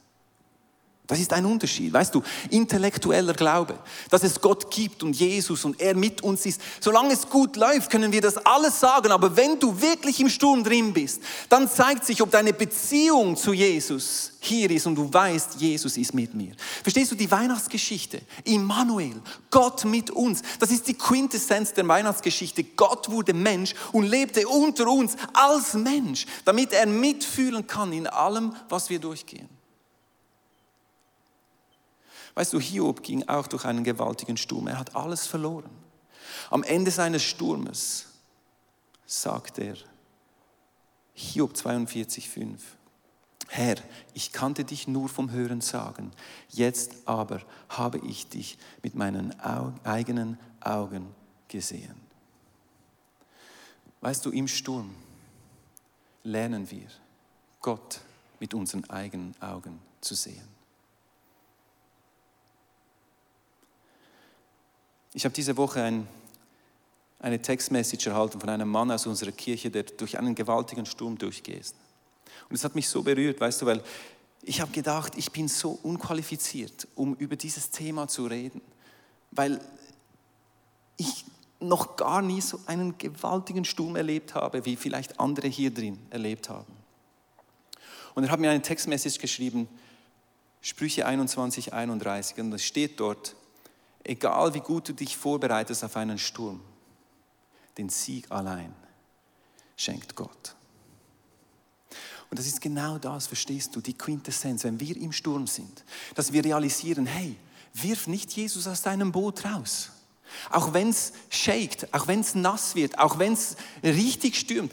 Das 1.09 1.19
ist 1.19 1.33
ein 1.33 1.43
Unterschied. 1.43 1.91
Weißt 1.91 2.13
du, 2.13 2.21
intellektueller 2.51 3.33
Glaube, 3.33 3.79
dass 4.11 4.21
es 4.21 4.39
Gott 4.39 4.69
gibt 4.69 5.01
und 5.01 5.15
Jesus 5.15 5.65
und 5.65 5.81
er 5.81 5.95
mit 5.95 6.21
uns 6.21 6.45
ist. 6.45 6.61
Solange 6.79 7.13
es 7.13 7.27
gut 7.27 7.55
läuft, 7.55 7.89
können 7.89 8.11
wir 8.11 8.21
das 8.21 8.37
alles 8.37 8.79
sagen. 8.79 9.11
Aber 9.11 9.35
wenn 9.35 9.59
du 9.59 9.81
wirklich 9.81 10.19
im 10.19 10.29
Sturm 10.29 10.63
drin 10.63 10.93
bist, 10.93 11.23
dann 11.49 11.67
zeigt 11.67 12.05
sich, 12.05 12.21
ob 12.21 12.29
deine 12.29 12.53
Beziehung 12.53 13.35
zu 13.35 13.53
Jesus 13.53 14.33
hier 14.39 14.69
ist 14.69 14.85
und 14.85 14.93
du 14.93 15.11
weißt, 15.11 15.59
Jesus 15.59 15.97
ist 15.97 16.13
mit 16.13 16.35
mir. 16.35 16.51
Verstehst 16.83 17.11
du 17.11 17.15
die 17.15 17.31
Weihnachtsgeschichte? 17.31 18.21
Immanuel, 18.43 19.19
Gott 19.49 19.85
mit 19.85 20.11
uns. 20.11 20.43
Das 20.59 20.69
ist 20.69 20.87
die 20.87 20.93
Quintessenz 20.93 21.73
der 21.73 21.87
Weihnachtsgeschichte. 21.87 22.63
Gott 22.63 23.09
wurde 23.09 23.33
Mensch 23.33 23.73
und 23.93 24.03
lebte 24.03 24.47
unter 24.47 24.87
uns 24.87 25.15
als 25.33 25.73
Mensch, 25.73 26.27
damit 26.45 26.71
er 26.71 26.85
mitfühlen 26.85 27.65
kann 27.65 27.93
in 27.93 28.05
allem, 28.05 28.55
was 28.69 28.91
wir 28.91 28.99
durchgehen. 28.99 29.58
Weißt 32.35 32.53
du, 32.53 32.59
Hiob 32.59 33.03
ging 33.03 33.27
auch 33.27 33.47
durch 33.47 33.65
einen 33.65 33.83
gewaltigen 33.83 34.37
Sturm. 34.37 34.67
Er 34.67 34.79
hat 34.79 34.95
alles 34.95 35.27
verloren. 35.27 35.69
Am 36.49 36.63
Ende 36.63 36.91
seines 36.91 37.23
Sturmes 37.23 38.05
sagt 39.05 39.57
er, 39.59 39.75
Hiob 41.13 41.53
42,5, 41.53 42.59
Herr, 43.47 43.77
ich 44.13 44.31
kannte 44.31 44.63
dich 44.63 44.87
nur 44.87 45.09
vom 45.09 45.31
Hören 45.31 45.59
sagen, 45.61 46.11
jetzt 46.49 46.93
aber 47.05 47.41
habe 47.67 47.97
ich 47.99 48.29
dich 48.29 48.57
mit 48.83 48.93
meinen 48.93 49.37
eigenen 49.83 50.37
Augen 50.61 51.07
gesehen. 51.47 51.95
Weißt 54.01 54.25
du, 54.25 54.29
im 54.29 54.47
Sturm 54.47 54.95
lernen 56.23 56.69
wir, 56.69 56.87
Gott 57.59 58.01
mit 58.39 58.53
unseren 58.53 58.87
eigenen 58.89 59.35
Augen 59.41 59.79
zu 59.99 60.15
sehen. 60.15 60.58
Ich 65.13 65.25
habe 65.25 65.33
diese 65.33 65.57
Woche 65.57 65.81
ein, 65.81 66.07
eine 67.19 67.41
Textmessage 67.41 68.09
erhalten 68.09 68.39
von 68.39 68.49
einem 68.49 68.69
Mann 68.69 68.91
aus 68.91 69.07
unserer 69.07 69.31
Kirche, 69.31 69.71
der 69.71 69.83
durch 69.83 70.17
einen 70.17 70.35
gewaltigen 70.35 70.85
Sturm 70.85 71.17
durchgeht. 71.17 71.73
Und 72.49 72.55
es 72.55 72.63
hat 72.63 72.75
mich 72.75 72.87
so 72.87 73.01
berührt, 73.01 73.41
weißt 73.41 73.61
du, 73.61 73.65
weil 73.65 73.83
ich 74.43 74.61
habe 74.61 74.71
gedacht, 74.71 75.13
ich 75.17 75.31
bin 75.31 75.47
so 75.47 75.79
unqualifiziert, 75.83 76.87
um 76.95 77.15
über 77.15 77.35
dieses 77.35 77.71
Thema 77.71 78.07
zu 78.07 78.25
reden, 78.25 78.61
weil 79.31 79.59
ich 80.97 81.25
noch 81.59 81.97
gar 81.97 82.21
nie 82.21 82.41
so 82.41 82.59
einen 82.65 82.97
gewaltigen 82.97 83.65
Sturm 83.65 83.95
erlebt 83.95 84.33
habe, 84.35 84.65
wie 84.65 84.75
vielleicht 84.75 85.19
andere 85.19 85.47
hier 85.47 85.73
drin 85.73 85.99
erlebt 86.09 86.49
haben. 86.49 86.73
Und 88.15 88.23
er 88.23 88.31
hat 88.31 88.39
mir 88.39 88.49
eine 88.49 88.61
Textmessage 88.61 89.19
geschrieben, 89.19 89.67
Sprüche 90.61 91.05
21, 91.05 91.73
31. 91.73 92.37
Und 92.39 92.53
es 92.53 92.63
steht 92.63 92.99
dort, 92.99 93.35
egal 94.03 94.53
wie 94.53 94.59
gut 94.59 94.89
du 94.89 94.93
dich 94.93 95.17
vorbereitest 95.17 95.83
auf 95.83 95.95
einen 95.95 96.17
Sturm, 96.17 96.61
den 97.77 97.89
Sieg 97.89 98.29
allein 98.31 98.73
schenkt 99.75 100.15
Gott. 100.15 100.55
Und 102.29 102.37
das 102.37 102.45
ist 102.45 102.61
genau 102.61 102.97
das, 102.97 103.27
verstehst 103.27 103.75
du, 103.75 103.81
die 103.81 103.97
Quintessenz, 103.97 104.63
wenn 104.63 104.79
wir 104.79 104.95
im 104.97 105.11
Sturm 105.11 105.47
sind, 105.47 105.83
dass 106.15 106.31
wir 106.31 106.43
realisieren, 106.43 107.05
hey, 107.05 107.35
wirf 107.73 108.07
nicht 108.07 108.31
Jesus 108.33 108.67
aus 108.67 108.81
deinem 108.81 109.11
Boot 109.11 109.45
raus. 109.45 109.91
Auch 110.51 110.73
wenn 110.73 110.89
es 110.89 111.13
shakt, 111.29 111.91
auch 111.93 112.07
wenn 112.07 112.19
es 112.19 112.35
nass 112.35 112.75
wird, 112.75 112.99
auch 112.99 113.17
wenn 113.17 113.33
es 113.33 113.55
richtig 113.83 114.35
stürmt. 114.35 114.71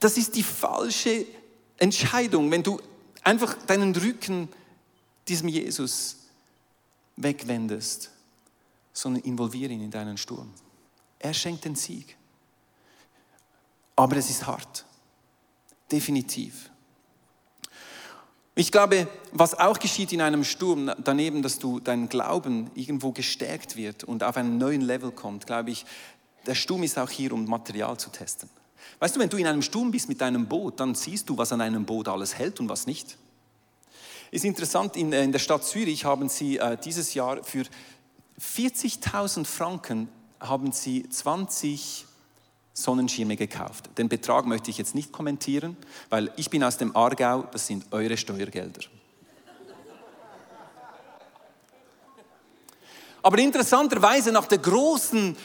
Das 0.00 0.18
ist 0.18 0.36
die 0.36 0.42
falsche 0.42 1.24
Entscheidung, 1.78 2.50
wenn 2.50 2.62
du 2.62 2.80
einfach 3.22 3.54
deinen 3.66 3.94
Rücken 3.96 4.48
diesem 5.28 5.48
Jesus 5.48 6.16
wegwendest, 7.16 8.10
sondern 8.98 9.22
involviere 9.22 9.72
ihn 9.72 9.82
in 9.82 9.90
deinen 9.90 10.16
Sturm. 10.16 10.50
Er 11.20 11.32
schenkt 11.32 11.64
den 11.64 11.76
Sieg. 11.76 12.16
Aber 13.94 14.16
es 14.16 14.28
ist 14.28 14.46
hart. 14.46 14.84
Definitiv. 15.90 16.70
Ich 18.54 18.72
glaube, 18.72 19.06
was 19.32 19.54
auch 19.54 19.78
geschieht 19.78 20.12
in 20.12 20.20
einem 20.20 20.42
Sturm, 20.42 20.90
daneben, 21.04 21.42
dass 21.42 21.60
du 21.60 21.78
dein 21.78 22.08
Glauben 22.08 22.70
irgendwo 22.74 23.12
gestärkt 23.12 23.76
wird 23.76 24.02
und 24.02 24.24
auf 24.24 24.36
einen 24.36 24.58
neuen 24.58 24.80
Level 24.80 25.12
kommt, 25.12 25.46
glaube 25.46 25.70
ich, 25.70 25.86
der 26.46 26.56
Sturm 26.56 26.82
ist 26.82 26.98
auch 26.98 27.10
hier, 27.10 27.32
um 27.32 27.44
Material 27.44 27.96
zu 27.98 28.10
testen. 28.10 28.48
Weißt 28.98 29.14
du, 29.14 29.20
wenn 29.20 29.28
du 29.28 29.36
in 29.36 29.46
einem 29.46 29.62
Sturm 29.62 29.92
bist 29.92 30.08
mit 30.08 30.20
deinem 30.20 30.46
Boot, 30.46 30.80
dann 30.80 30.96
siehst 30.96 31.28
du, 31.28 31.38
was 31.38 31.52
an 31.52 31.60
einem 31.60 31.84
Boot 31.84 32.08
alles 32.08 32.34
hält 32.36 32.58
und 32.58 32.68
was 32.68 32.86
nicht. 32.86 33.16
Ist 34.30 34.44
interessant, 34.44 34.96
in, 34.96 35.12
äh, 35.12 35.22
in 35.22 35.32
der 35.32 35.38
Stadt 35.38 35.64
Zürich 35.64 36.04
haben 36.04 36.28
sie 36.28 36.58
äh, 36.58 36.76
dieses 36.76 37.14
Jahr 37.14 37.42
für 37.44 37.64
40.000 38.40 39.44
Franken 39.44 40.08
haben 40.40 40.72
sie 40.72 41.08
20 41.08 42.06
Sonnenschirme 42.72 43.36
gekauft. 43.36 43.90
Den 43.98 44.08
Betrag 44.08 44.46
möchte 44.46 44.70
ich 44.70 44.78
jetzt 44.78 44.94
nicht 44.94 45.10
kommentieren, 45.10 45.76
weil 46.10 46.32
ich 46.36 46.48
bin 46.48 46.62
aus 46.62 46.76
dem 46.76 46.94
Aargau, 46.96 47.42
das 47.50 47.66
sind 47.66 47.86
eure 47.90 48.16
Steuergelder. 48.16 48.82
Aber 53.20 53.38
interessanterweise 53.38 54.30
nach 54.30 54.46
der 54.46 54.58
großen 54.58 55.36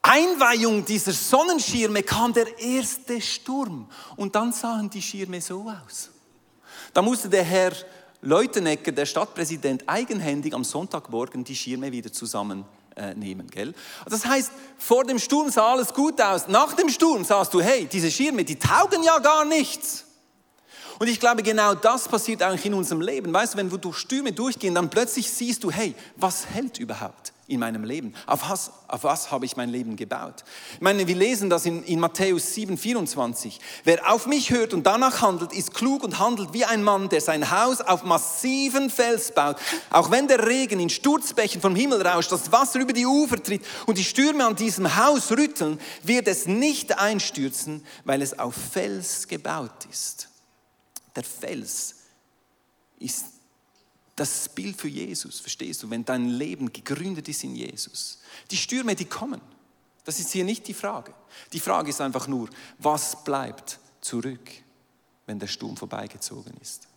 Einweihung 0.00 0.84
dieser 0.84 1.12
Sonnenschirme 1.12 2.02
kam 2.02 2.32
der 2.32 2.58
erste 2.58 3.20
Sturm 3.20 3.90
und 4.16 4.34
dann 4.34 4.52
sahen 4.52 4.88
die 4.88 5.02
Schirme 5.02 5.40
so 5.42 5.70
aus. 5.70 6.10
Da 6.94 7.02
musste 7.02 7.28
der 7.28 7.44
Herr 7.44 7.72
Leutenegger, 8.22 8.92
der 8.92 9.06
Stadtpräsident, 9.06 9.88
eigenhändig 9.88 10.54
am 10.54 10.64
Sonntagmorgen 10.64 11.44
die 11.44 11.56
Schirme 11.56 11.92
wieder 11.92 12.12
zusammen 12.12 12.64
äh. 12.96 13.14
Gell? 13.50 13.74
Das 14.08 14.24
heißt, 14.24 14.50
vor 14.78 15.04
dem 15.04 15.18
Sturm 15.18 15.50
sah 15.50 15.72
alles 15.72 15.92
gut 15.92 16.20
aus. 16.20 16.48
Nach 16.48 16.72
dem 16.72 16.88
Sturm 16.88 17.24
sahst 17.24 17.52
du, 17.52 17.60
hey, 17.60 17.86
diese 17.86 18.10
Schirme, 18.10 18.44
die 18.44 18.58
taugen 18.58 19.02
ja 19.02 19.18
gar 19.18 19.44
nichts. 19.44 20.04
Und 20.98 21.08
ich 21.08 21.20
glaube, 21.20 21.42
genau 21.42 21.74
das 21.74 22.08
passiert 22.08 22.42
eigentlich 22.42 22.64
in 22.64 22.72
unserem 22.72 23.02
Leben. 23.02 23.32
Weißt 23.32 23.54
du, 23.54 23.58
wenn 23.58 23.70
wir 23.70 23.78
durch 23.78 23.98
Stürme 23.98 24.32
durchgehen, 24.32 24.74
dann 24.74 24.88
plötzlich 24.88 25.30
siehst 25.30 25.62
du, 25.62 25.70
hey, 25.70 25.94
was 26.16 26.46
hält 26.46 26.78
überhaupt? 26.78 27.34
In 27.48 27.60
meinem 27.60 27.84
Leben? 27.84 28.14
Auf 28.26 28.48
was, 28.50 28.72
auf 28.88 29.04
was 29.04 29.30
habe 29.30 29.44
ich 29.44 29.56
mein 29.56 29.68
Leben 29.68 29.96
gebaut? 29.96 30.44
Ich 30.74 30.80
meine, 30.80 31.06
wir 31.06 31.14
lesen 31.14 31.48
das 31.48 31.64
in, 31.66 31.82
in 31.84 32.00
Matthäus 32.00 32.54
7, 32.54 32.76
24. 32.76 33.60
Wer 33.84 34.10
auf 34.12 34.26
mich 34.26 34.50
hört 34.50 34.74
und 34.74 34.84
danach 34.84 35.22
handelt, 35.22 35.52
ist 35.52 35.74
klug 35.74 36.02
und 36.02 36.18
handelt 36.18 36.52
wie 36.52 36.64
ein 36.64 36.82
Mann, 36.82 37.08
der 37.08 37.20
sein 37.20 37.50
Haus 37.50 37.80
auf 37.80 38.04
massiven 38.04 38.90
Fels 38.90 39.32
baut. 39.32 39.56
Auch 39.90 40.10
wenn 40.10 40.28
der 40.28 40.46
Regen 40.46 40.80
in 40.80 40.90
Sturzbächen 40.90 41.60
vom 41.60 41.76
Himmel 41.76 42.06
rauscht, 42.06 42.32
das 42.32 42.50
Wasser 42.50 42.80
über 42.80 42.92
die 42.92 43.06
Ufer 43.06 43.42
tritt 43.42 43.62
und 43.86 43.98
die 43.98 44.04
Stürme 44.04 44.44
an 44.44 44.56
diesem 44.56 44.96
Haus 44.96 45.30
rütteln, 45.30 45.80
wird 46.02 46.26
es 46.28 46.46
nicht 46.46 46.98
einstürzen, 46.98 47.84
weil 48.04 48.22
es 48.22 48.38
auf 48.38 48.54
Fels 48.54 49.28
gebaut 49.28 49.86
ist. 49.90 50.28
Der 51.14 51.24
Fels 51.24 51.94
ist 52.98 53.35
das 54.16 54.48
Bild 54.48 54.80
für 54.80 54.88
Jesus, 54.88 55.40
verstehst 55.40 55.82
du, 55.82 55.90
wenn 55.90 56.04
dein 56.04 56.28
Leben 56.30 56.72
gegründet 56.72 57.28
ist 57.28 57.44
in 57.44 57.54
Jesus. 57.54 58.18
Die 58.50 58.56
Stürme, 58.56 58.94
die 58.94 59.04
kommen. 59.04 59.40
Das 60.04 60.18
ist 60.18 60.32
hier 60.32 60.44
nicht 60.44 60.66
die 60.68 60.74
Frage. 60.74 61.12
Die 61.52 61.60
Frage 61.60 61.90
ist 61.90 62.00
einfach 62.00 62.26
nur, 62.26 62.48
was 62.78 63.24
bleibt 63.24 63.78
zurück, 64.00 64.50
wenn 65.26 65.38
der 65.38 65.48
Sturm 65.48 65.76
vorbeigezogen 65.76 66.54
ist. 66.62 66.88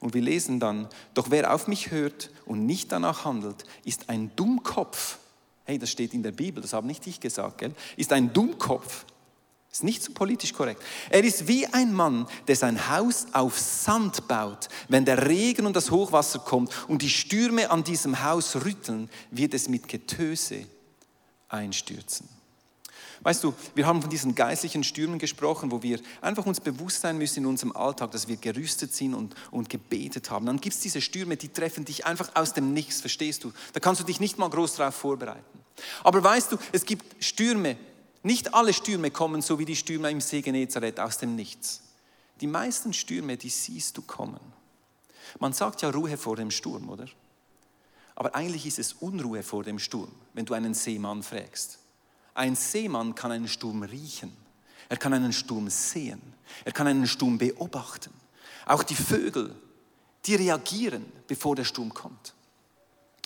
Und 0.00 0.14
wir 0.14 0.22
lesen 0.22 0.60
dann, 0.60 0.88
doch 1.14 1.30
wer 1.30 1.54
auf 1.54 1.66
mich 1.66 1.90
hört 1.90 2.30
und 2.44 2.66
nicht 2.66 2.92
danach 2.92 3.24
handelt, 3.24 3.64
ist 3.84 4.10
ein 4.10 4.34
Dummkopf. 4.36 5.18
Hey, 5.64 5.78
das 5.78 5.90
steht 5.90 6.12
in 6.12 6.22
der 6.22 6.32
Bibel, 6.32 6.60
das 6.60 6.74
habe 6.74 6.86
nicht 6.86 7.06
ich 7.06 7.20
gesagt, 7.20 7.58
gell? 7.58 7.74
Ist 7.96 8.12
ein 8.12 8.32
Dummkopf 8.32 9.06
ist 9.74 9.82
nicht 9.82 10.04
so 10.04 10.12
politisch 10.12 10.52
korrekt. 10.52 10.80
Er 11.10 11.24
ist 11.24 11.48
wie 11.48 11.66
ein 11.66 11.92
Mann, 11.92 12.28
der 12.46 12.54
sein 12.54 12.88
Haus 12.88 13.26
auf 13.32 13.58
Sand 13.58 14.28
baut. 14.28 14.68
Wenn 14.88 15.04
der 15.04 15.26
Regen 15.26 15.66
und 15.66 15.74
das 15.74 15.90
Hochwasser 15.90 16.38
kommt 16.38 16.72
und 16.86 17.02
die 17.02 17.10
Stürme 17.10 17.70
an 17.70 17.82
diesem 17.82 18.22
Haus 18.22 18.54
rütteln, 18.64 19.10
wird 19.32 19.52
es 19.52 19.68
mit 19.68 19.88
Getöse 19.88 20.66
einstürzen. 21.48 22.28
Weißt 23.22 23.42
du, 23.42 23.54
wir 23.74 23.86
haben 23.86 24.00
von 24.00 24.10
diesen 24.10 24.34
geistlichen 24.34 24.84
Stürmen 24.84 25.18
gesprochen, 25.18 25.72
wo 25.72 25.82
wir 25.82 25.98
einfach 26.20 26.46
uns 26.46 26.60
bewusst 26.60 27.00
sein 27.00 27.18
müssen 27.18 27.40
in 27.40 27.46
unserem 27.46 27.74
Alltag, 27.74 28.12
dass 28.12 28.28
wir 28.28 28.36
gerüstet 28.36 28.94
sind 28.94 29.14
und, 29.14 29.34
und 29.50 29.70
gebetet 29.70 30.30
haben. 30.30 30.46
Dann 30.46 30.60
gibt 30.60 30.76
es 30.76 30.82
diese 30.82 31.00
Stürme, 31.00 31.36
die 31.36 31.48
treffen 31.48 31.84
dich 31.84 32.06
einfach 32.06 32.30
aus 32.34 32.52
dem 32.52 32.74
Nichts, 32.74 33.00
verstehst 33.00 33.42
du? 33.42 33.52
Da 33.72 33.80
kannst 33.80 34.00
du 34.00 34.04
dich 34.04 34.20
nicht 34.20 34.38
mal 34.38 34.50
groß 34.50 34.76
darauf 34.76 34.94
vorbereiten. 34.94 35.58
Aber 36.04 36.22
weißt 36.22 36.52
du, 36.52 36.58
es 36.70 36.84
gibt 36.84 37.24
Stürme, 37.24 37.76
nicht 38.24 38.54
alle 38.54 38.72
Stürme 38.72 39.10
kommen 39.10 39.42
so 39.42 39.58
wie 39.58 39.66
die 39.66 39.76
Stürme 39.76 40.10
im 40.10 40.20
See 40.20 40.40
Genezareth 40.40 40.98
aus 40.98 41.18
dem 41.18 41.36
Nichts. 41.36 41.82
Die 42.40 42.46
meisten 42.46 42.94
Stürme, 42.94 43.36
die 43.36 43.50
siehst 43.50 43.96
du 43.98 44.02
kommen. 44.02 44.40
Man 45.38 45.52
sagt 45.52 45.82
ja 45.82 45.90
Ruhe 45.90 46.16
vor 46.16 46.36
dem 46.36 46.50
Sturm, 46.50 46.88
oder? 46.88 47.06
Aber 48.14 48.34
eigentlich 48.34 48.64
ist 48.64 48.78
es 48.78 48.94
Unruhe 48.94 49.42
vor 49.42 49.62
dem 49.62 49.78
Sturm, 49.78 50.10
wenn 50.32 50.46
du 50.46 50.54
einen 50.54 50.72
Seemann 50.72 51.22
fragst. 51.22 51.78
Ein 52.32 52.56
Seemann 52.56 53.14
kann 53.14 53.30
einen 53.30 53.46
Sturm 53.46 53.82
riechen. 53.82 54.32
Er 54.88 54.96
kann 54.96 55.12
einen 55.12 55.34
Sturm 55.34 55.68
sehen. 55.68 56.22
Er 56.64 56.72
kann 56.72 56.86
einen 56.86 57.06
Sturm 57.06 57.36
beobachten. 57.36 58.12
Auch 58.64 58.82
die 58.82 58.94
Vögel, 58.94 59.54
die 60.24 60.34
reagieren, 60.34 61.04
bevor 61.26 61.56
der 61.56 61.64
Sturm 61.64 61.92
kommt. 61.92 62.32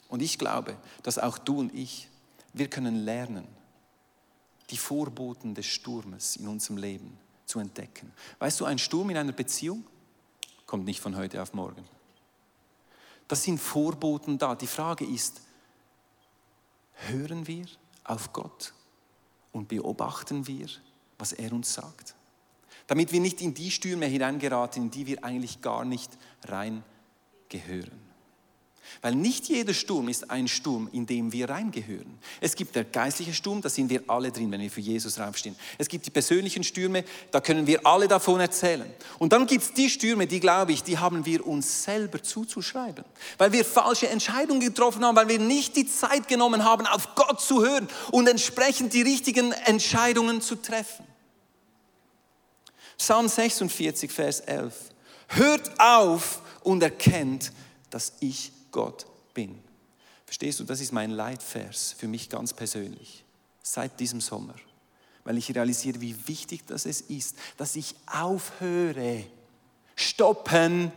Und 0.09 0.23
ich 0.23 0.39
glaube, 0.39 0.77
dass 1.05 1.19
auch 1.19 1.39
du 1.39 1.61
und 1.61 1.73
ich, 1.73 2.09
wir 2.53 2.69
können 2.69 2.97
lernen, 3.05 3.47
die 4.71 4.77
Vorboten 4.77 5.55
des 5.55 5.67
Sturmes 5.67 6.37
in 6.37 6.49
unserem 6.49 6.77
Leben 6.77 7.19
zu 7.47 7.59
entdecken. 7.59 8.13
Weißt 8.39 8.61
du, 8.61 8.65
ein 8.65 8.79
Sturm 8.79 9.11
in 9.11 9.17
einer 9.17 9.33
Beziehung 9.33 9.85
kommt 10.67 10.85
nicht 10.85 11.01
von 11.01 11.17
heute 11.17 11.43
auf 11.43 11.55
morgen. 11.55 11.85
Das 13.27 13.43
sind 13.43 13.59
Vorboten 13.59 14.39
da. 14.39 14.55
Die 14.55 14.67
Frage 14.67 15.05
ist, 15.05 15.41
hören 17.09 17.47
wir 17.47 17.67
auf 18.05 18.33
Gott 18.33 18.73
und 19.53 19.69
beobachten 19.69 20.47
wir, 20.47 20.67
was 21.19 21.33
er 21.33 21.53
uns 21.53 21.73
sagt? 21.73 22.15
Damit 22.87 23.13
wir 23.13 23.21
nicht 23.21 23.41
in 23.43 23.55
die 23.55 23.71
Stürme 23.71 24.07
hineingeraten, 24.07 24.85
in 24.85 24.91
die 24.91 25.07
wir 25.07 25.25
eigentlich 25.25 25.61
gar 25.61 25.85
nicht 25.85 26.11
reingehören. 26.45 28.08
Weil 29.01 29.15
nicht 29.15 29.49
jeder 29.49 29.75
Sturm 29.75 30.09
ist 30.09 30.31
ein 30.31 30.49
Sturm, 30.49 30.89
in 30.93 31.07
dem 31.07 31.33
wir 31.33 31.49
reingehören. 31.49 32.19
Es 32.41 32.57
gibt 32.57 32.75
der 32.75 32.85
geistliche 32.85 33.33
Sturm, 33.33 33.61
da 33.61 33.69
sind 33.69 33.91
wir 33.91 34.03
alle 34.09 34.33
drin, 34.33 34.51
wenn 34.51 34.61
wir 34.61 34.71
für 34.71 34.81
Jesus 34.81 35.19
raufstehen. 35.19 35.57
Es 35.79 35.89
gibt 35.89 36.07
die 36.07 36.11
persönlichen 36.11 36.65
Stürme, 36.65 37.05
da 37.31 37.41
können 37.41 37.67
wir 37.67 37.87
alle 37.87 38.09
davon 38.09 38.41
erzählen. 38.41 38.91
Und 39.19 39.33
dann 39.33 39.47
gibt 39.47 39.65
es 39.65 39.73
die 39.73 39.89
Stürme, 39.89 40.27
die, 40.27 40.41
glaube 40.41 40.73
ich, 40.73 40.83
die 40.83 40.99
haben 40.99 41.25
wir 41.25 41.47
uns 41.47 41.85
selber 41.85 42.23
zuzuschreiben. 42.23 43.05
Weil 43.39 43.53
wir 43.53 43.65
falsche 43.65 44.09
Entscheidungen 44.09 44.61
getroffen 44.61 45.05
haben, 45.05 45.17
weil 45.17 45.29
wir 45.29 45.39
nicht 45.39 45.77
die 45.77 45.87
Zeit 45.87 46.29
genommen 46.29 46.65
haben, 46.65 46.87
auf 46.87 47.15
Gott 47.15 47.41
zu 47.41 47.65
hören 47.65 47.89
und 48.11 48.29
entsprechend 48.29 48.93
die 48.95 49.03
richtigen 49.03 49.53
Entscheidungen 49.53 50.41
zu 50.41 50.57
treffen. 50.57 51.05
Psalm 52.99 53.29
46, 53.29 54.11
Vers 54.11 54.41
11. 54.41 54.75
Hört 55.29 55.79
auf 55.79 56.43
und 56.63 56.83
erkennt, 56.83 57.53
dass 57.91 58.13
ich 58.21 58.53
Gott 58.71 59.07
bin. 59.35 59.59
Verstehst 60.25 60.61
du, 60.61 60.65
das 60.65 60.81
ist 60.81 60.93
mein 60.93 61.11
Leitvers 61.11 61.95
für 61.97 62.09
mich 62.09 62.29
ganz 62.29 62.53
persönlich 62.53 63.25
seit 63.63 63.99
diesem 63.99 64.21
Sommer, 64.21 64.55
weil 65.25 65.39
ich 65.39 65.55
realisiere, 65.55 66.01
wie 66.01 66.29
wichtig 66.29 66.67
das 66.67 66.87
es 66.87 67.01
ist, 67.01 67.37
dass 67.57 67.77
ich 67.77 67.95
aufhöre, 68.07 69.25
stoppen 69.97 70.93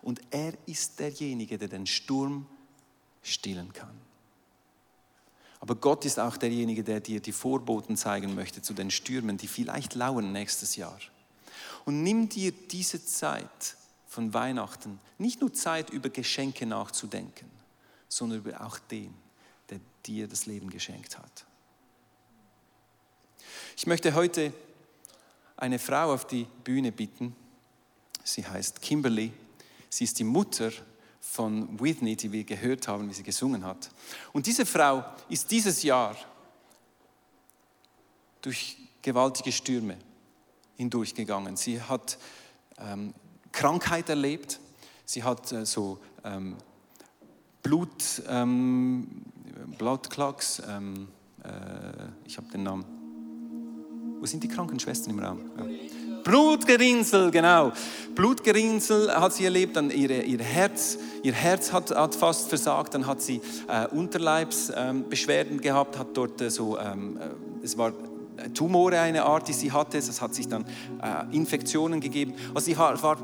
Und 0.00 0.22
er 0.30 0.54
ist 0.66 0.98
derjenige, 0.98 1.58
der 1.58 1.68
den 1.68 1.86
Sturm 1.86 2.46
stillen 3.22 3.74
kann. 3.74 3.94
Aber 5.64 5.76
Gott 5.76 6.04
ist 6.04 6.20
auch 6.20 6.36
derjenige, 6.36 6.84
der 6.84 7.00
dir 7.00 7.20
die 7.20 7.32
Vorboten 7.32 7.96
zeigen 7.96 8.34
möchte 8.34 8.60
zu 8.60 8.74
den 8.74 8.90
Stürmen, 8.90 9.38
die 9.38 9.48
vielleicht 9.48 9.94
lauern 9.94 10.30
nächstes 10.30 10.76
Jahr. 10.76 10.98
Und 11.86 12.02
nimm 12.02 12.28
dir 12.28 12.52
diese 12.52 13.02
Zeit 13.02 13.78
von 14.06 14.34
Weihnachten, 14.34 15.00
nicht 15.16 15.40
nur 15.40 15.54
Zeit 15.54 15.88
über 15.88 16.10
Geschenke 16.10 16.66
nachzudenken, 16.66 17.50
sondern 18.10 18.40
über 18.40 18.60
auch 18.60 18.78
den, 18.78 19.14
der 19.70 19.80
dir 20.04 20.28
das 20.28 20.44
Leben 20.44 20.68
geschenkt 20.68 21.16
hat. 21.16 21.46
Ich 23.74 23.86
möchte 23.86 24.12
heute 24.12 24.52
eine 25.56 25.78
Frau 25.78 26.12
auf 26.12 26.26
die 26.26 26.46
Bühne 26.62 26.92
bitten. 26.92 27.34
Sie 28.22 28.46
heißt 28.46 28.82
Kimberly. 28.82 29.32
Sie 29.88 30.04
ist 30.04 30.18
die 30.18 30.24
Mutter 30.24 30.72
von 31.34 31.80
Whitney, 31.80 32.14
die 32.14 32.30
wir 32.30 32.44
gehört 32.44 32.86
haben, 32.86 33.10
wie 33.10 33.12
sie 33.12 33.24
gesungen 33.24 33.64
hat. 33.64 33.90
Und 34.32 34.46
diese 34.46 34.64
Frau 34.64 35.04
ist 35.28 35.50
dieses 35.50 35.82
Jahr 35.82 36.14
durch 38.40 38.76
gewaltige 39.02 39.50
Stürme 39.50 39.96
hindurchgegangen. 40.76 41.56
Sie 41.56 41.82
hat 41.82 42.18
ähm, 42.78 43.14
Krankheit 43.50 44.08
erlebt, 44.10 44.60
sie 45.04 45.24
hat 45.24 45.50
äh, 45.50 45.66
so 45.66 45.98
ähm, 46.22 46.54
Blut, 47.64 48.22
ähm, 48.28 49.24
Bloodclogs, 49.76 50.62
ähm, 50.68 51.08
äh, 51.42 51.48
ich 52.26 52.36
habe 52.36 52.46
den 52.50 52.62
Namen. 52.62 52.84
Wo 54.20 54.26
sind 54.26 54.44
die 54.44 54.48
Krankenschwestern 54.48 55.10
im 55.10 55.18
Raum? 55.18 55.50
Ja. 55.58 55.64
Blutgerinnsel, 56.24 57.30
genau. 57.30 57.72
Blutgerinnsel 58.14 59.14
hat 59.14 59.34
sie 59.34 59.44
erlebt, 59.44 59.76
dann 59.76 59.90
ihre, 59.90 60.22
ihr 60.22 60.40
Herz, 60.40 60.98
ihr 61.22 61.34
Herz 61.34 61.72
hat, 61.72 61.94
hat 61.94 62.14
fast 62.14 62.48
versagt, 62.48 62.94
dann 62.94 63.06
hat 63.06 63.20
sie 63.20 63.40
äh, 63.68 63.86
Unterleibsbeschwerden 63.88 65.56
ähm, 65.56 65.60
gehabt, 65.60 65.98
hat 65.98 66.08
dort 66.14 66.40
äh, 66.40 66.50
so, 66.50 66.78
ähm, 66.78 67.18
äh, 67.18 67.64
es 67.64 67.76
war 67.76 67.92
Tumore 68.52 68.98
eine 68.98 69.24
Art, 69.24 69.48
die 69.48 69.52
sie 69.52 69.70
hatte, 69.70 69.98
es 69.98 70.20
hat 70.20 70.34
sich 70.34 70.48
dann 70.48 70.64
äh, 71.02 71.36
Infektionen 71.36 72.00
gegeben. 72.00 72.34
Also 72.54 72.66
sie 72.66 72.76
war, 72.76 73.16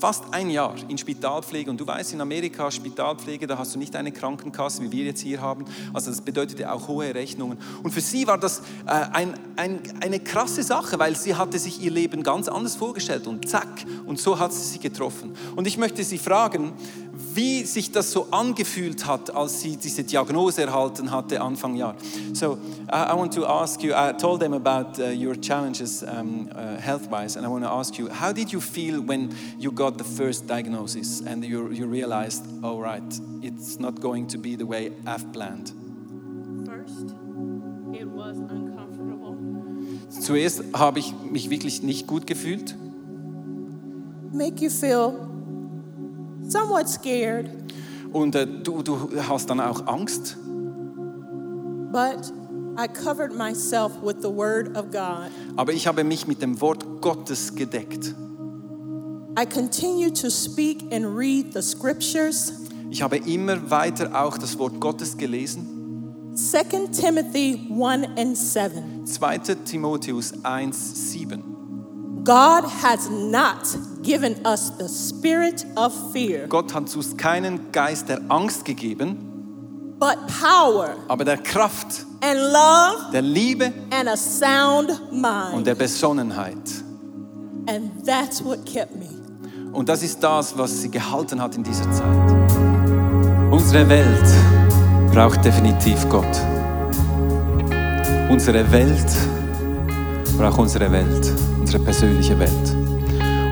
fast 0.00 0.24
ein 0.32 0.50
Jahr 0.50 0.74
in 0.88 0.98
Spitalpflege. 0.98 1.70
Und 1.70 1.80
du 1.80 1.86
weißt, 1.86 2.12
in 2.12 2.20
Amerika 2.20 2.70
Spitalpflege, 2.70 3.46
da 3.46 3.58
hast 3.58 3.74
du 3.74 3.78
nicht 3.78 3.96
eine 3.96 4.12
Krankenkasse, 4.12 4.82
wie 4.82 4.92
wir 4.92 5.04
jetzt 5.04 5.20
hier 5.20 5.40
haben. 5.40 5.64
Also 5.92 6.10
das 6.10 6.20
bedeutete 6.20 6.72
auch 6.72 6.88
hohe 6.88 7.14
Rechnungen. 7.14 7.58
Und 7.82 7.92
für 7.92 8.00
sie 8.00 8.26
war 8.26 8.38
das 8.38 8.60
äh, 8.86 8.90
ein, 8.90 9.34
ein, 9.56 9.80
eine 10.00 10.20
krasse 10.20 10.62
Sache, 10.62 10.98
weil 10.98 11.16
sie 11.16 11.34
hatte 11.34 11.58
sich 11.58 11.80
ihr 11.82 11.90
Leben 11.90 12.22
ganz 12.22 12.48
anders 12.48 12.76
vorgestellt. 12.76 13.26
Und 13.26 13.48
zack, 13.48 13.84
und 14.06 14.20
so 14.20 14.38
hat 14.38 14.52
sie 14.52 14.62
sie 14.62 14.78
getroffen. 14.78 15.34
Und 15.56 15.66
ich 15.66 15.78
möchte 15.78 16.04
sie 16.04 16.18
fragen, 16.18 16.72
wie 17.38 17.62
sich 17.62 17.92
das 17.92 18.10
so 18.10 18.26
angefühlt 18.32 19.06
hat, 19.06 19.32
als 19.32 19.60
sie 19.60 19.76
diese 19.76 20.02
Diagnose 20.02 20.62
erhalten 20.62 21.12
hatte 21.12 21.40
Anfang 21.40 21.76
Jahr. 21.76 21.94
So, 22.32 22.58
I, 22.90 23.12
I 23.12 23.16
want 23.16 23.32
to 23.34 23.46
ask 23.46 23.80
you, 23.80 23.92
I 23.92 24.12
told 24.12 24.40
them 24.40 24.54
about 24.54 25.00
uh, 25.00 25.12
your 25.12 25.40
challenges 25.40 26.02
um, 26.02 26.48
uh, 26.50 26.80
health-wise, 26.80 27.36
and 27.36 27.46
I 27.46 27.48
want 27.48 27.62
to 27.62 27.70
ask 27.70 27.96
you, 27.96 28.08
how 28.08 28.32
did 28.32 28.52
you 28.52 28.60
feel 28.60 29.00
when 29.00 29.32
you 29.56 29.70
got 29.70 29.98
the 29.98 30.04
first 30.04 30.48
diagnosis 30.48 31.22
and 31.24 31.44
you, 31.44 31.70
you 31.70 31.86
realized, 31.86 32.44
oh 32.64 32.80
right, 32.80 33.20
it's 33.40 33.78
not 33.78 34.00
going 34.00 34.26
to 34.28 34.38
be 34.38 34.56
the 34.56 34.66
way 34.66 34.90
I've 35.06 35.32
planned? 35.32 35.72
First, 36.66 37.14
it 37.94 38.08
was 38.08 38.36
uncomfortable. 38.38 39.36
Zuerst 40.10 40.64
habe 40.74 40.98
ich 40.98 41.14
mich 41.30 41.50
wirklich 41.50 41.84
nicht 41.84 42.08
gut 42.08 42.26
gefühlt. 42.26 42.74
Make 44.32 44.60
you 44.60 44.70
feel 44.70 45.27
somewhat 46.48 46.88
scared, 46.88 47.50
Und 48.12 48.34
äh, 48.34 48.46
du, 48.46 48.82
du 48.82 49.10
hast 49.28 49.50
dann 49.50 49.60
auch 49.60 49.86
Angst. 49.86 50.36
but 51.92 52.32
I 52.76 52.86
covered 52.86 53.34
myself 53.34 53.92
with 54.02 54.22
the 54.22 54.30
Word 54.30 54.76
of 54.76 54.90
God. 54.90 55.30
Aber 55.56 55.72
ich 55.72 55.86
habe 55.86 56.04
mich 56.04 56.26
mit 56.26 56.40
dem 56.42 56.60
Wort 56.60 56.84
Gottes 57.00 57.54
gedeckt. 57.54 58.14
I 59.36 59.44
continue 59.46 60.10
to 60.12 60.30
speak 60.30 60.82
and 60.92 61.04
read 61.16 61.52
the 61.52 61.62
scriptures. 61.62 62.52
Ich 62.90 63.02
habe 63.02 63.16
immer 63.18 63.70
weiter 63.70 64.10
auch 64.24 64.38
das 64.38 64.58
Wort 64.58 64.80
Gottes 64.80 65.16
gelesen. 65.16 65.66
2 66.34 66.88
Timothy 66.92 67.68
1 67.70 68.06
and 68.16 68.36
7. 68.36 69.06
2. 69.06 69.38
Timotheus 69.64 70.32
1, 70.44 71.10
7. 71.12 71.42
God 72.28 72.64
has 72.82 73.08
not 73.08 73.66
given 74.02 74.36
us 74.44 74.70
the 74.78 74.86
spirit 74.86 75.64
of 75.76 75.94
fear, 76.12 76.46
Gott 76.46 76.74
hat 76.74 76.94
uns 76.94 77.16
keinen 77.16 77.72
Geist 77.72 78.10
der 78.10 78.20
Angst 78.28 78.66
gegeben, 78.66 79.96
but 79.98 80.18
power 80.38 80.90
aber 81.08 81.24
der 81.24 81.38
Kraft, 81.38 82.04
and 82.20 82.38
love 82.38 83.10
der 83.14 83.22
Liebe 83.22 83.72
and 83.90 84.10
a 84.10 84.16
sound 84.18 84.90
und 85.10 85.22
mind. 85.22 85.66
der 85.66 85.74
Besonnenheit. 85.74 86.84
And 87.66 88.04
that's 88.04 88.44
what 88.44 88.62
kept 88.66 88.94
me. 88.94 89.08
Und 89.72 89.88
das 89.88 90.02
ist 90.02 90.22
das, 90.22 90.56
was 90.58 90.82
sie 90.82 90.90
gehalten 90.90 91.40
hat 91.40 91.56
in 91.56 91.62
dieser 91.62 91.90
Zeit. 91.90 92.30
Unsere 93.50 93.88
Welt 93.88 95.14
braucht 95.14 95.42
definitiv 95.42 96.06
Gott. 96.10 96.36
Unsere 98.28 98.70
Welt 98.70 99.06
braucht 99.06 99.37
unsere 100.68 100.92
Welt, 100.92 101.32
unsere 101.58 101.82
persönliche 101.82 102.38
Welt. 102.38 102.52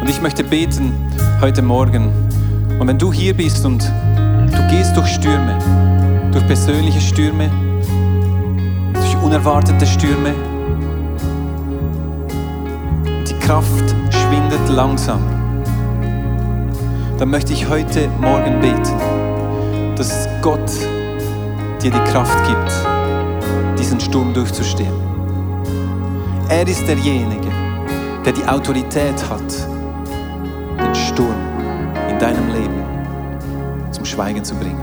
Und 0.00 0.08
ich 0.08 0.22
möchte 0.22 0.44
beten 0.44 0.92
heute 1.40 1.60
Morgen. 1.60 2.12
Und 2.78 2.86
wenn 2.86 2.98
du 2.98 3.12
hier 3.12 3.34
bist 3.34 3.64
und 3.64 3.82
du 3.82 4.68
gehst 4.70 4.96
durch 4.96 5.08
Stürme, 5.08 5.58
durch 6.30 6.46
persönliche 6.46 7.00
Stürme, 7.00 7.50
durch 8.94 9.16
unerwartete 9.22 9.84
Stürme, 9.84 10.32
die 13.28 13.38
Kraft 13.40 13.94
schwindet 14.10 14.68
langsam, 14.68 15.20
dann 17.18 17.30
möchte 17.30 17.52
ich 17.52 17.68
heute 17.68 18.08
Morgen 18.20 18.60
beten, 18.60 19.96
dass 19.96 20.28
Gott 20.40 20.70
dir 21.82 21.90
die 21.90 22.10
Kraft 22.12 22.38
gibt, 22.46 23.78
diesen 23.78 23.98
Sturm 23.98 24.32
durchzustehen. 24.32 25.15
Er 26.48 26.66
ist 26.68 26.86
derjenige, 26.86 27.48
der 28.24 28.32
die 28.32 28.46
Autorität 28.46 29.28
hat, 29.28 29.68
den 30.78 30.94
Sturm 30.94 31.34
in 32.08 32.18
deinem 32.20 32.48
Leben 32.48 32.84
zum 33.90 34.04
Schweigen 34.04 34.44
zu 34.44 34.54
bringen. 34.54 34.80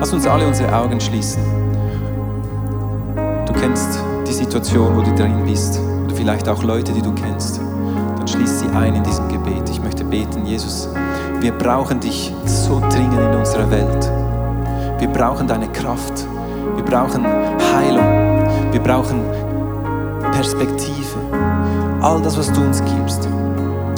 Lass 0.00 0.10
uns 0.14 0.26
alle 0.26 0.46
unsere 0.46 0.74
Augen 0.74 0.98
schließen. 0.98 1.42
Du 3.46 3.52
kennst 3.52 4.02
die 4.26 4.32
Situation, 4.32 4.96
wo 4.96 5.02
du 5.02 5.14
drin 5.14 5.44
bist, 5.44 5.78
oder 6.04 6.14
vielleicht 6.14 6.48
auch 6.48 6.62
Leute, 6.62 6.92
die 6.92 7.02
du 7.02 7.12
kennst. 7.14 7.60
Dann 8.16 8.26
schließ 8.26 8.60
sie 8.60 8.68
ein 8.70 8.94
in 8.94 9.04
diesem 9.04 9.28
Gebet. 9.28 9.68
Ich 9.68 9.82
möchte 9.82 10.04
beten, 10.04 10.46
Jesus, 10.46 10.88
wir 11.40 11.52
brauchen 11.52 12.00
dich 12.00 12.32
so 12.46 12.80
dringend 12.80 13.20
in 13.20 13.38
unserer 13.38 13.70
Welt. 13.70 14.10
Wir 14.98 15.08
brauchen 15.08 15.46
deine 15.46 15.68
Kraft. 15.68 16.26
Wir 16.76 16.84
brauchen 16.84 17.26
Heilung. 17.26 18.72
Wir 18.72 18.80
brauchen 18.80 19.20
Perspektive. 20.42 21.20
All 22.00 22.20
das, 22.20 22.36
was 22.36 22.52
du 22.52 22.62
uns 22.62 22.82
gibst. 22.84 23.28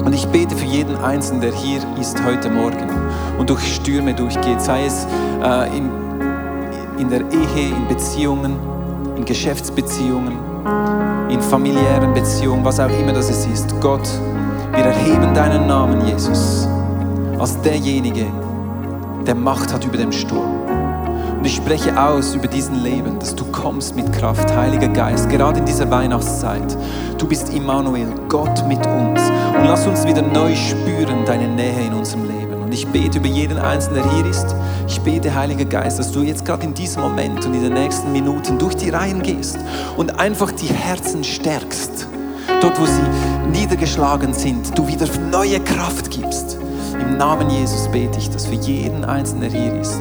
Und 0.05 0.13
ich 0.13 0.27
bete 0.27 0.55
für 0.55 0.67
jeden 0.67 0.95
Einzelnen, 0.99 1.41
der 1.41 1.55
hier 1.55 1.81
ist 1.99 2.23
heute 2.23 2.51
Morgen 2.51 2.87
und 3.39 3.49
durch 3.49 3.77
Stürme 3.77 4.13
durchgeht, 4.13 4.61
sei 4.61 4.85
es 4.85 5.07
äh, 5.43 5.75
in, 5.75 5.91
in 6.99 7.09
der 7.09 7.21
Ehe, 7.21 7.69
in 7.69 7.89
Beziehungen, 7.89 8.59
in 9.17 9.25
Geschäftsbeziehungen, 9.25 10.37
in 11.31 11.41
familiären 11.41 12.13
Beziehungen, 12.13 12.63
was 12.63 12.79
auch 12.79 12.91
immer 12.91 13.15
das 13.15 13.31
ist. 13.31 13.81
Gott, 13.81 14.07
wir 14.75 14.85
erheben 14.85 15.33
deinen 15.33 15.67
Namen, 15.67 16.07
Jesus, 16.07 16.69
als 17.39 17.59
derjenige, 17.63 18.27
der 19.27 19.35
Macht 19.35 19.73
hat 19.73 19.83
über 19.87 19.97
den 19.97 20.13
Sturm. 20.13 20.64
Und 21.45 21.51
ich 21.51 21.57
spreche 21.57 22.03
aus 22.03 22.35
über 22.35 22.47
diesen 22.47 22.83
Leben, 22.83 23.19
dass 23.19 23.35
du 23.35 23.45
kommst 23.45 23.95
mit 23.95 24.11
Kraft, 24.15 24.57
Heiliger 24.57 24.89
Geist, 24.89 25.29
gerade 25.29 25.59
in 25.59 25.67
dieser 25.67 25.91
Weihnachtszeit. 25.91 26.75
Du 27.19 27.29
bist 27.29 27.53
Immanuel, 27.53 28.09
Gott 28.31 28.67
mit 28.67 28.79
uns. 28.87 29.21
Und 29.55 29.67
lass 29.67 29.87
uns 29.87 30.07
wieder 30.07 30.23
neu 30.23 30.57
spüren 30.57 31.23
deine 31.27 31.47
Nähe 31.47 31.85
in 31.85 31.93
unserem 31.93 32.29
Leben. 32.29 32.63
Und 32.63 32.73
ich 32.73 32.87
bete 32.87 33.19
über 33.19 33.27
jeden 33.27 33.59
Einzelnen, 33.59 34.03
der 34.03 34.13
hier 34.15 34.25
ist. 34.25 34.57
Ich 34.89 34.99
bete, 35.03 35.35
Heiliger 35.35 35.67
Geist, 35.67 35.99
dass 35.99 36.13
du 36.13 36.23
jetzt 36.23 36.47
gerade 36.47 36.65
in 36.65 36.73
diesem 36.73 37.03
Moment 37.03 37.45
und 37.45 37.53
in 37.53 37.63
den 37.63 37.75
nächsten 37.75 38.11
Minuten 38.11 38.59
durch 38.59 38.77
die 38.77 38.89
Reihen 38.89 39.23
gehst 39.23 39.59
und 39.99 40.19
einfach 40.19 40.51
die 40.51 40.69
Herzen 40.73 41.23
stärkst. 41.25 42.09
Dort, 42.63 42.81
wo 42.81 42.87
sie 42.87 43.51
niedergeschlagen 43.53 44.33
sind, 44.33 44.79
du 44.79 44.89
wieder 44.89 45.07
neue 45.31 45.61
Kraft 45.61 46.11
gibst. 46.11 46.57
Im 46.99 47.19
Namen 47.19 47.51
Jesus 47.51 47.87
bete 47.89 48.19
ich 48.19 48.31
das 48.31 48.47
für 48.47 48.55
jeden 48.55 49.05
Einzelnen, 49.05 49.43
der 49.43 49.61
hier 49.61 49.75
ist. 49.79 50.01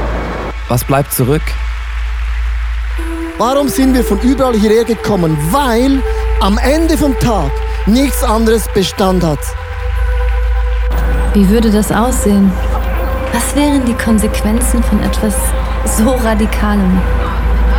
was 0.71 0.85
bleibt 0.85 1.11
zurück? 1.11 1.41
Warum 3.37 3.67
sind 3.67 3.93
wir 3.93 4.05
von 4.05 4.17
überall 4.21 4.53
hierher 4.53 4.85
gekommen? 4.85 5.37
Weil 5.51 6.01
am 6.39 6.57
Ende 6.57 6.97
vom 6.97 7.13
Tag 7.19 7.51
nichts 7.87 8.23
anderes 8.23 8.69
Bestand 8.73 9.21
hat. 9.21 9.39
Wie 11.33 11.49
würde 11.49 11.69
das 11.71 11.91
aussehen? 11.91 12.49
Was 13.33 13.53
wären 13.53 13.83
die 13.85 13.95
Konsequenzen 13.95 14.81
von 14.81 15.03
etwas 15.03 15.35
so 15.97 16.11
Radikalem? 16.11 17.01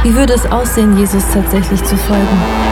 Wie 0.03 0.14
würde 0.14 0.34
es 0.34 0.45
aussehen, 0.53 0.99
Jesus 0.99 1.24
tatsächlich 1.32 1.82
zu 1.84 1.97
folgen? 1.97 2.71